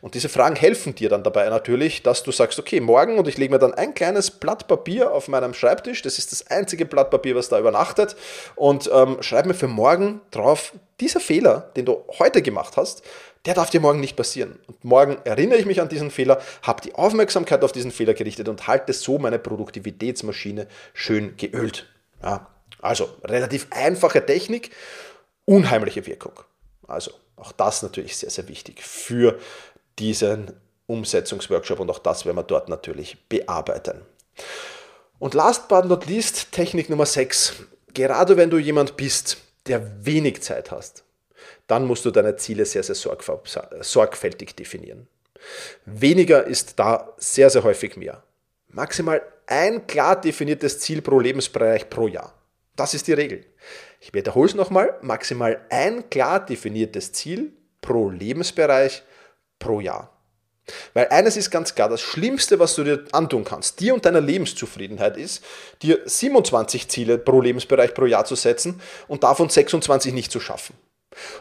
Und 0.00 0.14
diese 0.14 0.28
Fragen 0.28 0.56
helfen 0.56 0.94
dir 0.94 1.08
dann 1.08 1.22
dabei 1.22 1.48
natürlich, 1.48 2.02
dass 2.02 2.22
du 2.22 2.32
sagst, 2.32 2.58
okay, 2.58 2.80
morgen 2.80 3.18
und 3.18 3.28
ich 3.28 3.38
lege 3.38 3.52
mir 3.52 3.58
dann 3.58 3.74
ein 3.74 3.94
kleines 3.94 4.30
Blatt 4.30 4.66
Papier 4.66 5.12
auf 5.12 5.28
meinem 5.28 5.54
Schreibtisch, 5.54 6.02
das 6.02 6.18
ist 6.18 6.32
das 6.32 6.48
einzige 6.48 6.86
Blatt 6.86 7.10
Papier, 7.10 7.34
was 7.34 7.48
da 7.48 7.58
übernachtet, 7.58 8.16
und 8.56 8.90
ähm, 8.92 9.18
schreib 9.20 9.46
mir 9.46 9.54
für 9.54 9.68
morgen 9.68 10.20
drauf, 10.30 10.72
dieser 11.00 11.20
Fehler, 11.20 11.70
den 11.76 11.86
du 11.86 12.04
heute 12.18 12.42
gemacht 12.42 12.76
hast, 12.76 13.02
der 13.46 13.54
darf 13.54 13.70
dir 13.70 13.80
morgen 13.80 14.00
nicht 14.00 14.16
passieren. 14.16 14.58
Und 14.66 14.84
morgen 14.84 15.18
erinnere 15.24 15.58
ich 15.58 15.66
mich 15.66 15.80
an 15.80 15.88
diesen 15.88 16.10
Fehler, 16.10 16.40
habe 16.62 16.80
die 16.80 16.94
Aufmerksamkeit 16.94 17.62
auf 17.62 17.72
diesen 17.72 17.90
Fehler 17.90 18.14
gerichtet 18.14 18.48
und 18.48 18.66
halte 18.66 18.92
so 18.92 19.18
meine 19.18 19.38
Produktivitätsmaschine 19.38 20.66
schön 20.94 21.36
geölt. 21.36 21.86
Ja, 22.24 22.48
also 22.80 23.08
relativ 23.22 23.66
einfache 23.70 24.24
Technik, 24.24 24.70
unheimliche 25.44 26.06
Wirkung. 26.06 26.32
Also 26.88 27.10
auch 27.36 27.52
das 27.52 27.82
natürlich 27.82 28.16
sehr, 28.16 28.30
sehr 28.30 28.48
wichtig 28.48 28.82
für 28.82 29.38
diesen 29.98 30.52
Umsetzungsworkshop 30.86 31.80
und 31.80 31.90
auch 31.90 31.98
das 31.98 32.24
werden 32.24 32.36
wir 32.36 32.42
dort 32.42 32.70
natürlich 32.70 33.18
bearbeiten. 33.28 34.00
Und 35.18 35.34
last 35.34 35.68
but 35.68 35.84
not 35.84 36.06
least, 36.06 36.52
Technik 36.52 36.88
Nummer 36.88 37.06
6. 37.06 37.54
Gerade 37.92 38.36
wenn 38.36 38.50
du 38.50 38.58
jemand 38.58 38.96
bist, 38.96 39.36
der 39.66 40.04
wenig 40.04 40.42
Zeit 40.42 40.70
hast, 40.70 41.04
dann 41.66 41.86
musst 41.86 42.04
du 42.04 42.10
deine 42.10 42.36
Ziele 42.36 42.64
sehr, 42.64 42.82
sehr 42.82 42.96
sorgfältig 43.80 44.56
definieren. 44.56 45.08
Weniger 45.84 46.44
ist 46.44 46.78
da 46.78 47.12
sehr, 47.18 47.50
sehr 47.50 47.64
häufig 47.64 47.96
mehr. 47.96 48.22
Maximal 48.74 49.22
ein 49.46 49.86
klar 49.86 50.20
definiertes 50.20 50.80
Ziel 50.80 51.00
pro 51.00 51.20
Lebensbereich 51.20 51.88
pro 51.88 52.08
Jahr. 52.08 52.34
Das 52.74 52.92
ist 52.92 53.06
die 53.06 53.12
Regel. 53.12 53.46
Ich 54.00 54.12
wiederhole 54.12 54.48
es 54.48 54.56
nochmal, 54.56 54.98
maximal 55.00 55.64
ein 55.70 56.10
klar 56.10 56.44
definiertes 56.44 57.12
Ziel 57.12 57.52
pro 57.80 58.10
Lebensbereich 58.10 59.04
pro 59.60 59.78
Jahr. 59.78 60.10
Weil 60.92 61.06
eines 61.10 61.36
ist 61.36 61.52
ganz 61.52 61.76
klar, 61.76 61.88
das 61.88 62.00
Schlimmste, 62.00 62.58
was 62.58 62.74
du 62.74 62.82
dir 62.82 63.04
antun 63.12 63.44
kannst, 63.44 63.78
dir 63.78 63.94
und 63.94 64.06
deiner 64.06 64.20
Lebenszufriedenheit 64.20 65.18
ist, 65.18 65.44
dir 65.82 66.00
27 66.04 66.88
Ziele 66.88 67.18
pro 67.18 67.40
Lebensbereich 67.40 67.94
pro 67.94 68.06
Jahr 68.06 68.24
zu 68.24 68.34
setzen 68.34 68.80
und 69.06 69.22
davon 69.22 69.50
26 69.50 70.12
nicht 70.12 70.32
zu 70.32 70.40
schaffen. 70.40 70.74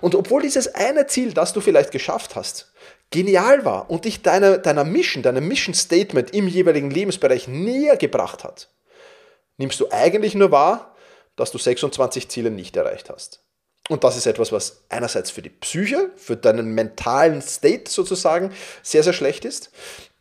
Und 0.02 0.14
obwohl 0.14 0.44
dieses 0.44 0.68
eine 0.68 1.08
Ziel, 1.08 1.34
das 1.34 1.52
du 1.52 1.62
vielleicht 1.62 1.90
geschafft 1.90 2.36
hast, 2.36 2.73
genial 3.14 3.64
war 3.64 3.92
und 3.92 4.06
dich 4.06 4.24
deiner, 4.24 4.58
deiner 4.58 4.84
Mission, 4.84 5.22
deinem 5.22 5.48
Mission 5.48 5.76
Statement 5.76 6.34
im 6.34 6.48
jeweiligen 6.48 6.90
Lebensbereich 6.90 7.48
näher 7.48 7.96
gebracht 7.96 8.44
hat, 8.44 8.70
nimmst 9.58 9.80
du 9.80 9.92
eigentlich 9.92 10.34
nur 10.34 10.50
wahr, 10.50 10.96
dass 11.36 11.52
du 11.52 11.60
26 11.60 12.28
Ziele 12.28 12.50
nicht 12.50 12.76
erreicht 12.76 13.12
hast. 13.12 13.44
Und 13.88 14.04
das 14.04 14.18
ist 14.18 14.26
etwas, 14.26 14.52
was 14.52 14.84
einerseits 14.90 15.30
für 15.30 15.44
die 15.44 15.50
Psyche, 15.50 16.10
für 16.16 16.36
deinen 16.36 16.74
mentalen 16.74 17.42
State 17.44 17.92
sozusagen 17.92 18.52
sehr, 18.82 19.04
sehr 19.04 19.14
schlecht 19.14 19.46
ist. 19.46 19.70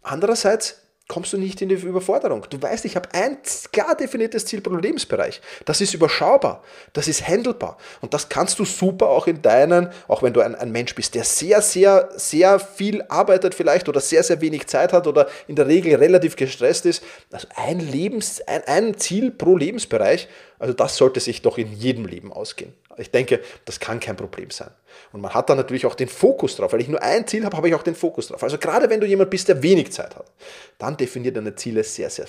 Andererseits 0.02 0.81
kommst 1.08 1.32
du 1.32 1.38
nicht 1.38 1.60
in 1.60 1.68
die 1.68 1.74
Überforderung. 1.74 2.46
Du 2.48 2.60
weißt, 2.60 2.84
ich 2.84 2.96
habe 2.96 3.08
ein 3.12 3.38
klar 3.72 3.94
definiertes 3.94 4.46
Ziel 4.46 4.60
pro 4.60 4.74
Lebensbereich. 4.74 5.40
Das 5.64 5.80
ist 5.80 5.94
überschaubar, 5.94 6.62
das 6.92 7.08
ist 7.08 7.26
handelbar 7.26 7.76
und 8.00 8.14
das 8.14 8.28
kannst 8.28 8.58
du 8.58 8.64
super 8.64 9.08
auch 9.08 9.26
in 9.26 9.42
deinen, 9.42 9.90
auch 10.08 10.22
wenn 10.22 10.32
du 10.32 10.40
ein, 10.40 10.54
ein, 10.54 10.72
Mensch 10.72 10.94
bist, 10.94 11.14
der 11.14 11.24
sehr, 11.24 11.60
sehr, 11.60 12.08
sehr 12.16 12.58
viel 12.58 13.02
arbeitet 13.08 13.54
vielleicht 13.54 13.88
oder 13.88 14.00
sehr, 14.00 14.22
sehr 14.22 14.40
wenig 14.40 14.66
Zeit 14.68 14.92
hat 14.92 15.06
oder 15.06 15.28
in 15.48 15.56
der 15.56 15.66
Regel 15.66 15.94
relativ 15.96 16.36
gestresst 16.36 16.86
ist. 16.86 17.02
Also 17.30 17.46
ein, 17.56 17.80
Lebens, 17.80 18.40
ein, 18.46 18.62
ein 18.66 18.98
Ziel 18.98 19.30
pro 19.30 19.56
Lebensbereich, 19.56 20.28
also 20.62 20.74
das 20.74 20.96
sollte 20.96 21.18
sich 21.18 21.42
doch 21.42 21.58
in 21.58 21.72
jedem 21.72 22.06
Leben 22.06 22.32
ausgehen. 22.32 22.72
Ich 22.96 23.10
denke, 23.10 23.40
das 23.64 23.80
kann 23.80 23.98
kein 23.98 24.16
Problem 24.16 24.52
sein. 24.52 24.70
Und 25.10 25.20
man 25.20 25.34
hat 25.34 25.50
dann 25.50 25.56
natürlich 25.56 25.86
auch 25.86 25.96
den 25.96 26.06
Fokus 26.06 26.54
drauf. 26.54 26.72
Weil 26.72 26.80
ich 26.80 26.86
nur 26.86 27.02
ein 27.02 27.26
Ziel 27.26 27.44
habe, 27.44 27.56
habe 27.56 27.68
ich 27.68 27.74
auch 27.74 27.82
den 27.82 27.96
Fokus 27.96 28.28
drauf. 28.28 28.44
Also 28.44 28.58
gerade 28.58 28.88
wenn 28.88 29.00
du 29.00 29.06
jemand 29.08 29.28
bist, 29.30 29.48
der 29.48 29.60
wenig 29.60 29.90
Zeit 29.90 30.14
hat, 30.14 30.30
dann 30.78 30.96
definiert 30.96 31.36
deine 31.36 31.56
Ziele 31.56 31.82
sehr, 31.82 32.10
sehr 32.10 32.26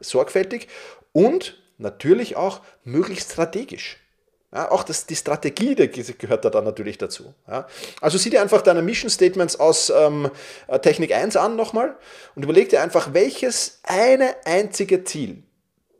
sorgfältig 0.00 0.68
und 1.12 1.62
natürlich 1.76 2.36
auch 2.36 2.62
möglichst 2.84 3.32
strategisch. 3.32 3.98
Ja, 4.54 4.70
auch 4.70 4.82
das, 4.82 5.04
die 5.04 5.16
Strategie 5.16 5.74
die 5.74 5.88
gehört 6.16 6.46
da 6.46 6.48
dann 6.48 6.64
natürlich 6.64 6.96
dazu. 6.96 7.34
Ja. 7.46 7.66
Also 8.00 8.16
sieh 8.16 8.30
dir 8.30 8.40
einfach 8.40 8.62
deine 8.62 8.80
Mission 8.80 9.10
Statements 9.10 9.60
aus 9.60 9.90
ähm, 9.90 10.30
Technik 10.80 11.12
1 11.12 11.36
an 11.36 11.54
nochmal 11.54 11.96
und 12.34 12.44
überleg 12.44 12.70
dir 12.70 12.80
einfach, 12.80 13.12
welches 13.12 13.80
eine 13.82 14.36
einzige 14.46 15.04
Ziel 15.04 15.42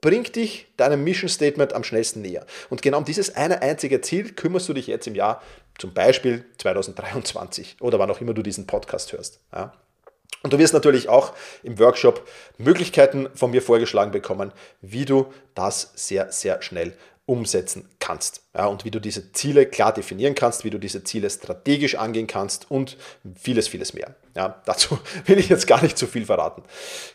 bringt 0.00 0.36
dich 0.36 0.66
deinem 0.76 1.04
Mission 1.04 1.28
Statement 1.28 1.72
am 1.72 1.84
schnellsten 1.84 2.22
näher. 2.22 2.46
Und 2.70 2.82
genau 2.82 2.98
um 2.98 3.04
dieses 3.04 3.34
eine 3.34 3.62
einzige 3.62 4.00
Ziel 4.00 4.32
kümmerst 4.32 4.68
du 4.68 4.72
dich 4.72 4.86
jetzt 4.86 5.06
im 5.06 5.14
Jahr, 5.14 5.42
zum 5.78 5.92
Beispiel 5.92 6.44
2023 6.58 7.76
oder 7.80 7.98
wann 7.98 8.10
auch 8.10 8.20
immer 8.20 8.34
du 8.34 8.42
diesen 8.42 8.66
Podcast 8.66 9.12
hörst. 9.12 9.40
Ja. 9.52 9.72
Und 10.42 10.52
du 10.52 10.58
wirst 10.58 10.74
natürlich 10.74 11.08
auch 11.08 11.32
im 11.62 11.78
Workshop 11.78 12.26
Möglichkeiten 12.58 13.28
von 13.34 13.50
mir 13.50 13.62
vorgeschlagen 13.62 14.12
bekommen, 14.12 14.52
wie 14.80 15.04
du 15.04 15.32
das 15.54 15.92
sehr, 15.96 16.30
sehr 16.30 16.62
schnell 16.62 16.96
umsetzen 17.26 17.88
kannst. 17.98 18.42
Ja, 18.56 18.66
und 18.66 18.84
wie 18.84 18.90
du 18.90 19.00
diese 19.00 19.32
Ziele 19.32 19.66
klar 19.66 19.92
definieren 19.92 20.36
kannst, 20.36 20.64
wie 20.64 20.70
du 20.70 20.78
diese 20.78 21.02
Ziele 21.02 21.28
strategisch 21.28 21.96
angehen 21.96 22.28
kannst 22.28 22.70
und 22.70 22.96
vieles, 23.34 23.66
vieles 23.68 23.92
mehr. 23.92 24.14
Ja, 24.34 24.62
dazu 24.66 24.98
will 25.26 25.38
ich 25.38 25.48
jetzt 25.48 25.66
gar 25.66 25.82
nicht 25.82 25.98
zu 25.98 26.06
viel 26.06 26.24
verraten. 26.24 26.62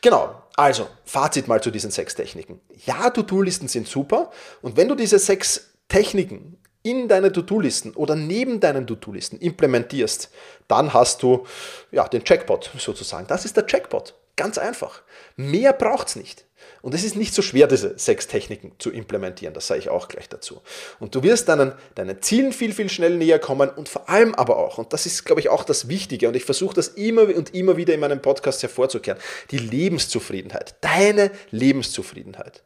Genau, 0.01 0.35
also 0.55 0.87
Fazit 1.05 1.47
mal 1.47 1.61
zu 1.63 1.71
diesen 1.71 1.91
sechs 1.91 2.13
Techniken. 2.15 2.59
Ja, 2.85 3.09
To-Do-Listen 3.09 3.69
sind 3.69 3.87
super 3.87 4.31
und 4.61 4.75
wenn 4.75 4.89
du 4.89 4.95
diese 4.95 5.17
sechs 5.17 5.71
Techniken 5.87 6.57
in 6.83 7.07
deine 7.07 7.31
To-Do-Listen 7.31 7.93
oder 7.93 8.15
neben 8.15 8.59
deinen 8.59 8.87
To-Do-Listen 8.87 9.39
implementierst, 9.39 10.29
dann 10.67 10.93
hast 10.93 11.23
du 11.23 11.45
ja, 11.91 12.07
den 12.07 12.23
Checkpot 12.23 12.71
sozusagen. 12.77 13.27
Das 13.27 13.45
ist 13.45 13.55
der 13.55 13.65
Checkpot. 13.65 14.15
Ganz 14.35 14.57
einfach. 14.57 15.01
Mehr 15.35 15.73
braucht 15.73 16.07
es 16.07 16.15
nicht. 16.15 16.45
Und 16.81 16.95
es 16.95 17.03
ist 17.03 17.15
nicht 17.15 17.33
so 17.33 17.41
schwer, 17.41 17.67
diese 17.67 17.97
sechs 17.97 18.27
Techniken 18.27 18.73
zu 18.79 18.89
implementieren, 18.91 19.53
das 19.53 19.67
sage 19.67 19.79
ich 19.79 19.89
auch 19.89 20.07
gleich 20.07 20.29
dazu. 20.29 20.61
Und 20.99 21.13
du 21.13 21.21
wirst 21.21 21.47
deinen, 21.47 21.73
deinen 21.95 22.21
Zielen 22.21 22.53
viel, 22.53 22.73
viel 22.73 22.89
schnell 22.89 23.17
näher 23.17 23.39
kommen 23.39 23.69
und 23.69 23.87
vor 23.87 24.09
allem 24.09 24.33
aber 24.35 24.57
auch, 24.57 24.77
und 24.77 24.91
das 24.93 25.05
ist, 25.05 25.23
glaube 25.23 25.41
ich, 25.41 25.49
auch 25.49 25.63
das 25.63 25.87
Wichtige, 25.87 26.27
und 26.27 26.35
ich 26.35 26.45
versuche 26.45 26.73
das 26.73 26.89
immer 26.89 27.23
und 27.23 27.53
immer 27.53 27.77
wieder 27.77 27.93
in 27.93 27.99
meinem 27.99 28.21
Podcast 28.21 28.63
hervorzukehren, 28.63 29.19
die 29.51 29.59
Lebenszufriedenheit, 29.59 30.75
deine 30.81 31.31
Lebenszufriedenheit, 31.51 32.63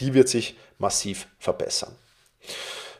die 0.00 0.12
wird 0.12 0.28
sich 0.28 0.56
massiv 0.78 1.26
verbessern. 1.38 1.96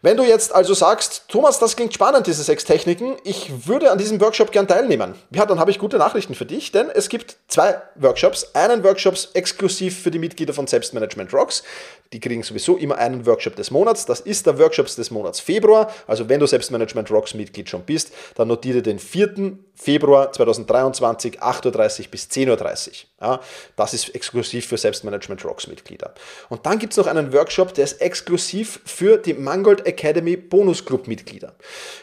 Wenn 0.04 0.18
du 0.18 0.22
jetzt 0.22 0.54
also 0.54 0.74
sagst, 0.74 1.24
Thomas, 1.28 1.58
das 1.58 1.76
klingt 1.76 1.94
spannend, 1.94 2.26
diese 2.26 2.42
sechs 2.42 2.66
Techniken, 2.66 3.16
ich 3.24 3.66
würde 3.66 3.90
an 3.90 3.96
diesem 3.96 4.20
Workshop 4.20 4.52
gern 4.52 4.68
teilnehmen. 4.68 5.14
Ja, 5.30 5.46
dann 5.46 5.58
habe 5.58 5.70
ich 5.70 5.78
gute 5.78 5.96
Nachrichten 5.96 6.34
für 6.34 6.44
dich, 6.44 6.72
denn 6.72 6.90
es 6.90 7.08
gibt 7.08 7.38
zwei 7.48 7.80
Workshops. 7.94 8.54
Einen 8.54 8.84
Workshop 8.84 9.16
exklusiv 9.32 10.02
für 10.02 10.10
die 10.10 10.18
Mitglieder 10.18 10.52
von 10.52 10.66
Selbstmanagement 10.66 11.32
Rocks. 11.32 11.62
Die 12.12 12.20
kriegen 12.20 12.42
sowieso 12.42 12.76
immer 12.76 12.98
einen 12.98 13.26
Workshop 13.26 13.56
des 13.56 13.70
Monats. 13.70 14.06
Das 14.06 14.20
ist 14.20 14.46
der 14.46 14.58
Workshop 14.58 14.86
des 14.86 15.10
Monats 15.10 15.40
Februar. 15.40 15.92
Also 16.06 16.28
wenn 16.28 16.40
du 16.40 16.46
Selbstmanagement 16.46 17.10
Rocks 17.10 17.34
Mitglied 17.34 17.68
schon 17.68 17.82
bist, 17.82 18.12
dann 18.36 18.48
notiere 18.48 18.82
den 18.82 18.98
4. 18.98 19.58
Februar 19.76 20.30
2023, 20.30 21.42
8.30 21.42 22.00
Uhr 22.00 22.06
bis 22.10 22.26
10.30 22.26 22.88
Uhr. 22.88 22.94
Ja, 23.20 23.40
das 23.76 23.94
ist 23.94 24.14
exklusiv 24.14 24.66
für 24.66 24.76
Selbstmanagement 24.76 25.44
Rocks 25.44 25.66
Mitglieder. 25.66 26.14
Und 26.48 26.66
dann 26.66 26.78
gibt 26.78 26.92
es 26.92 26.96
noch 26.96 27.06
einen 27.06 27.32
Workshop, 27.32 27.74
der 27.74 27.84
ist 27.84 28.00
exklusiv 28.00 28.80
für 28.84 29.16
die 29.16 29.34
Mangold 29.34 29.86
Academy 29.86 30.36
Bonus 30.36 30.84
Club 30.84 31.08
Mitglieder. 31.08 31.54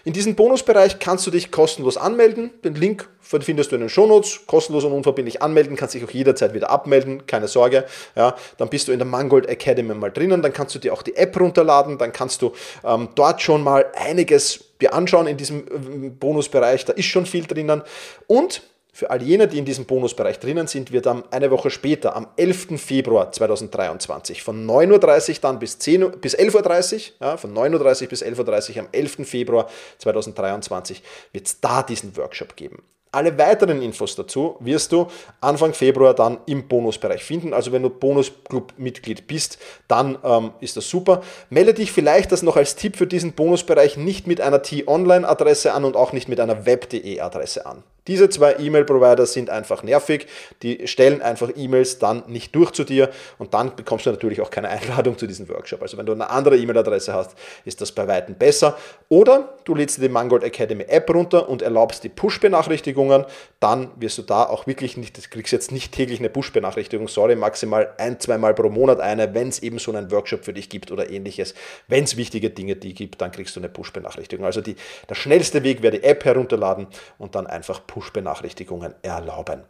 In 0.03 0.13
diesem 0.13 0.35
Bonusbereich 0.35 0.99
kannst 0.99 1.25
du 1.27 1.31
dich 1.31 1.51
kostenlos 1.51 1.95
anmelden. 1.95 2.51
Den 2.63 2.75
Link 2.75 3.07
findest 3.21 3.71
du 3.71 3.75
in 3.75 3.81
den 3.81 3.89
Shownotes. 3.89 4.41
Kostenlos 4.47 4.83
und 4.83 4.91
unverbindlich 4.91 5.41
anmelden, 5.41 5.75
kannst 5.77 5.95
dich 5.95 6.03
auch 6.03 6.11
jederzeit 6.11 6.53
wieder 6.53 6.69
abmelden, 6.69 7.25
keine 7.27 7.47
Sorge. 7.47 7.85
Ja, 8.15 8.35
dann 8.57 8.69
bist 8.69 8.87
du 8.87 8.91
in 8.91 8.99
der 8.99 9.07
Mangold 9.07 9.47
Academy 9.47 9.90
mal 9.99 10.11
drinnen, 10.11 10.41
dann 10.41 10.53
kannst 10.53 10.75
du 10.75 10.79
dir 10.79 10.93
auch 10.93 11.01
die 11.01 11.15
App 11.15 11.39
runterladen, 11.39 11.97
dann 11.97 12.11
kannst 12.11 12.41
du 12.41 12.53
ähm, 12.83 13.09
dort 13.15 13.41
schon 13.41 13.63
mal 13.63 13.85
einiges 13.95 14.65
dir 14.81 14.93
anschauen 14.93 15.27
in 15.27 15.37
diesem 15.37 15.67
äh, 15.67 16.09
Bonusbereich. 16.09 16.85
Da 16.85 16.93
ist 16.93 17.05
schon 17.05 17.25
viel 17.25 17.45
drinnen. 17.45 17.81
Und 18.27 18.61
für 18.93 19.09
all 19.09 19.21
jene, 19.21 19.47
die 19.47 19.57
in 19.57 19.65
diesem 19.65 19.85
Bonusbereich 19.85 20.39
drinnen 20.39 20.67
sind, 20.67 20.91
wird 20.91 21.05
dann 21.05 21.23
eine 21.31 21.49
Woche 21.49 21.69
später, 21.69 22.15
am 22.15 22.27
11. 22.35 22.79
Februar 22.79 23.31
2023, 23.31 24.43
von 24.43 24.67
9.30 24.67 25.29
Uhr 25.29 25.35
dann 25.41 25.59
bis, 25.59 25.79
10, 25.79 26.19
bis 26.19 26.37
11.30 26.37 26.93
Uhr, 26.93 27.27
ja, 27.27 27.37
von 27.37 27.53
9.30 27.53 28.03
Uhr 28.03 28.07
bis 28.09 28.23
11.30 28.23 28.75
Uhr 28.75 28.79
am 28.81 28.89
11. 28.91 29.27
Februar 29.27 29.69
2023, 29.99 31.01
wird 31.31 31.47
es 31.47 31.61
da 31.61 31.83
diesen 31.83 32.15
Workshop 32.17 32.55
geben. 32.57 32.83
Alle 33.13 33.37
weiteren 33.37 33.81
Infos 33.81 34.15
dazu 34.15 34.55
wirst 34.61 34.93
du 34.93 35.07
Anfang 35.41 35.73
Februar 35.73 36.13
dann 36.13 36.37
im 36.45 36.69
Bonusbereich 36.69 37.23
finden. 37.23 37.53
Also 37.53 37.73
wenn 37.73 37.83
du 37.83 37.89
Bonusclub-Mitglied 37.89 39.27
bist, 39.27 39.57
dann 39.89 40.17
ähm, 40.23 40.51
ist 40.61 40.77
das 40.77 40.89
super. 40.89 41.21
Melde 41.49 41.73
dich 41.73 41.91
vielleicht 41.91 42.31
das 42.31 42.41
noch 42.41 42.55
als 42.55 42.77
Tipp 42.77 42.95
für 42.95 43.07
diesen 43.07 43.33
Bonusbereich 43.33 43.97
nicht 43.97 44.27
mit 44.27 44.39
einer 44.39 44.61
T-Online-Adresse 44.61 45.73
an 45.73 45.83
und 45.83 45.97
auch 45.97 46.13
nicht 46.13 46.29
mit 46.29 46.39
einer 46.39 46.65
Web.de-Adresse 46.65 47.65
an. 47.65 47.83
Diese 48.07 48.29
zwei 48.29 48.55
E-Mail-Provider 48.57 49.27
sind 49.27 49.51
einfach 49.51 49.83
nervig, 49.83 50.25
die 50.63 50.87
stellen 50.87 51.21
einfach 51.21 51.51
E-Mails 51.55 51.99
dann 51.99 52.23
nicht 52.27 52.55
durch 52.55 52.71
zu 52.71 52.83
dir 52.83 53.11
und 53.37 53.53
dann 53.53 53.75
bekommst 53.75 54.07
du 54.07 54.09
natürlich 54.09 54.41
auch 54.41 54.49
keine 54.49 54.69
Einladung 54.69 55.19
zu 55.19 55.27
diesem 55.27 55.47
Workshop. 55.49 55.83
Also 55.83 55.97
wenn 55.97 56.07
du 56.07 56.13
eine 56.13 56.29
andere 56.31 56.57
E-Mail-Adresse 56.57 57.13
hast, 57.13 57.35
ist 57.63 57.79
das 57.79 57.91
bei 57.91 58.07
Weitem 58.07 58.35
besser. 58.35 58.75
Oder 59.07 59.53
du 59.65 59.75
lädst 59.75 59.97
dir 59.97 60.01
die 60.01 60.09
Mangold 60.09 60.43
Academy 60.43 60.83
App 60.87 61.13
runter 61.13 61.47
und 61.47 61.61
erlaubst 61.61 62.03
die 62.03 62.09
Push-Benachrichtigungen, 62.09 63.25
dann 63.59 63.91
wirst 63.97 64.17
du 64.17 64.23
da 64.23 64.45
auch 64.45 64.65
wirklich 64.65 64.97
nicht, 64.97 65.15
du 65.17 65.21
kriegst 65.29 65.53
jetzt 65.53 65.71
nicht 65.71 65.93
täglich 65.93 66.19
eine 66.19 66.29
Push-Benachrichtigung, 66.29 67.07
sorry, 67.07 67.35
maximal 67.35 67.93
ein, 67.99 68.19
zweimal 68.19 68.55
pro 68.55 68.69
Monat 68.69 68.99
eine, 68.99 69.35
wenn 69.35 69.49
es 69.49 69.59
eben 69.59 69.77
so 69.77 69.91
einen 69.91 70.09
Workshop 70.09 70.43
für 70.43 70.53
dich 70.53 70.69
gibt 70.69 70.91
oder 70.91 71.11
ähnliches. 71.11 71.53
Wenn 71.87 72.05
es 72.05 72.17
wichtige 72.17 72.49
Dinge 72.49 72.75
die 72.75 72.95
gibt, 72.95 73.21
dann 73.21 73.31
kriegst 73.31 73.55
du 73.55 73.59
eine 73.59 73.69
Push-Benachrichtigung. 73.69 74.43
Also 74.43 74.61
die, 74.61 74.75
der 75.07 75.15
schnellste 75.15 75.61
Weg 75.61 75.83
wäre 75.83 75.99
die 75.99 76.03
App 76.03 76.25
herunterladen 76.25 76.87
und 77.19 77.35
dann 77.35 77.45
einfach 77.45 77.85
Push-Benachrichtigungen 77.91 78.95
erlauben. 79.01 79.63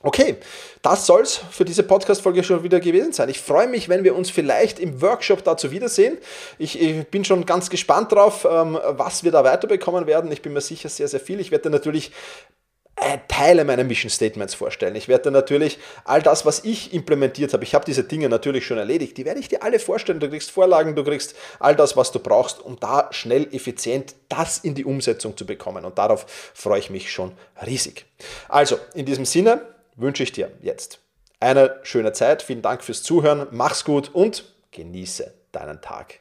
Okay, 0.00 0.36
das 0.82 1.06
soll 1.06 1.22
es 1.22 1.36
für 1.36 1.64
diese 1.64 1.82
Podcast-Folge 1.82 2.44
schon 2.44 2.62
wieder 2.62 2.78
gewesen 2.78 3.12
sein. 3.12 3.28
Ich 3.28 3.40
freue 3.40 3.66
mich, 3.66 3.88
wenn 3.88 4.04
wir 4.04 4.14
uns 4.14 4.30
vielleicht 4.30 4.78
im 4.78 5.02
Workshop 5.02 5.42
dazu 5.42 5.72
wiedersehen. 5.72 6.18
Ich, 6.56 6.80
ich 6.80 7.08
bin 7.08 7.24
schon 7.24 7.44
ganz 7.46 7.68
gespannt 7.68 8.12
drauf, 8.12 8.46
ähm, 8.48 8.78
was 8.90 9.24
wir 9.24 9.32
da 9.32 9.42
weiterbekommen 9.42 10.06
werden. 10.06 10.30
Ich 10.30 10.40
bin 10.40 10.52
mir 10.52 10.60
sicher 10.60 10.88
sehr, 10.88 11.08
sehr 11.08 11.18
viel. 11.18 11.40
Ich 11.40 11.50
werde 11.50 11.70
natürlich 11.70 12.12
Teile 13.28 13.64
meiner 13.64 13.84
Mission 13.84 14.10
Statements 14.10 14.54
vorstellen. 14.54 14.96
Ich 14.96 15.08
werde 15.08 15.30
natürlich 15.30 15.78
all 16.04 16.22
das, 16.22 16.44
was 16.44 16.64
ich 16.64 16.92
implementiert 16.92 17.52
habe, 17.52 17.64
ich 17.64 17.74
habe 17.74 17.84
diese 17.84 18.04
Dinge 18.04 18.28
natürlich 18.28 18.66
schon 18.66 18.78
erledigt, 18.78 19.16
die 19.16 19.24
werde 19.24 19.40
ich 19.40 19.48
dir 19.48 19.62
alle 19.62 19.78
vorstellen. 19.78 20.20
Du 20.20 20.28
kriegst 20.28 20.50
Vorlagen, 20.50 20.94
du 20.94 21.04
kriegst 21.04 21.34
all 21.60 21.76
das, 21.76 21.96
was 21.96 22.12
du 22.12 22.18
brauchst, 22.18 22.60
um 22.60 22.78
da 22.80 23.08
schnell, 23.12 23.48
effizient 23.52 24.14
das 24.28 24.58
in 24.58 24.74
die 24.74 24.84
Umsetzung 24.84 25.36
zu 25.36 25.46
bekommen. 25.46 25.84
Und 25.84 25.98
darauf 25.98 26.26
freue 26.54 26.80
ich 26.80 26.90
mich 26.90 27.10
schon 27.10 27.32
riesig. 27.64 28.06
Also, 28.48 28.78
in 28.94 29.06
diesem 29.06 29.24
Sinne 29.24 29.62
wünsche 29.96 30.22
ich 30.22 30.32
dir 30.32 30.50
jetzt 30.60 31.00
eine 31.40 31.78
schöne 31.82 32.12
Zeit. 32.12 32.42
Vielen 32.42 32.62
Dank 32.62 32.82
fürs 32.82 33.02
Zuhören. 33.02 33.46
Mach's 33.50 33.84
gut 33.84 34.10
und 34.12 34.44
genieße 34.72 35.32
deinen 35.52 35.80
Tag. 35.80 36.20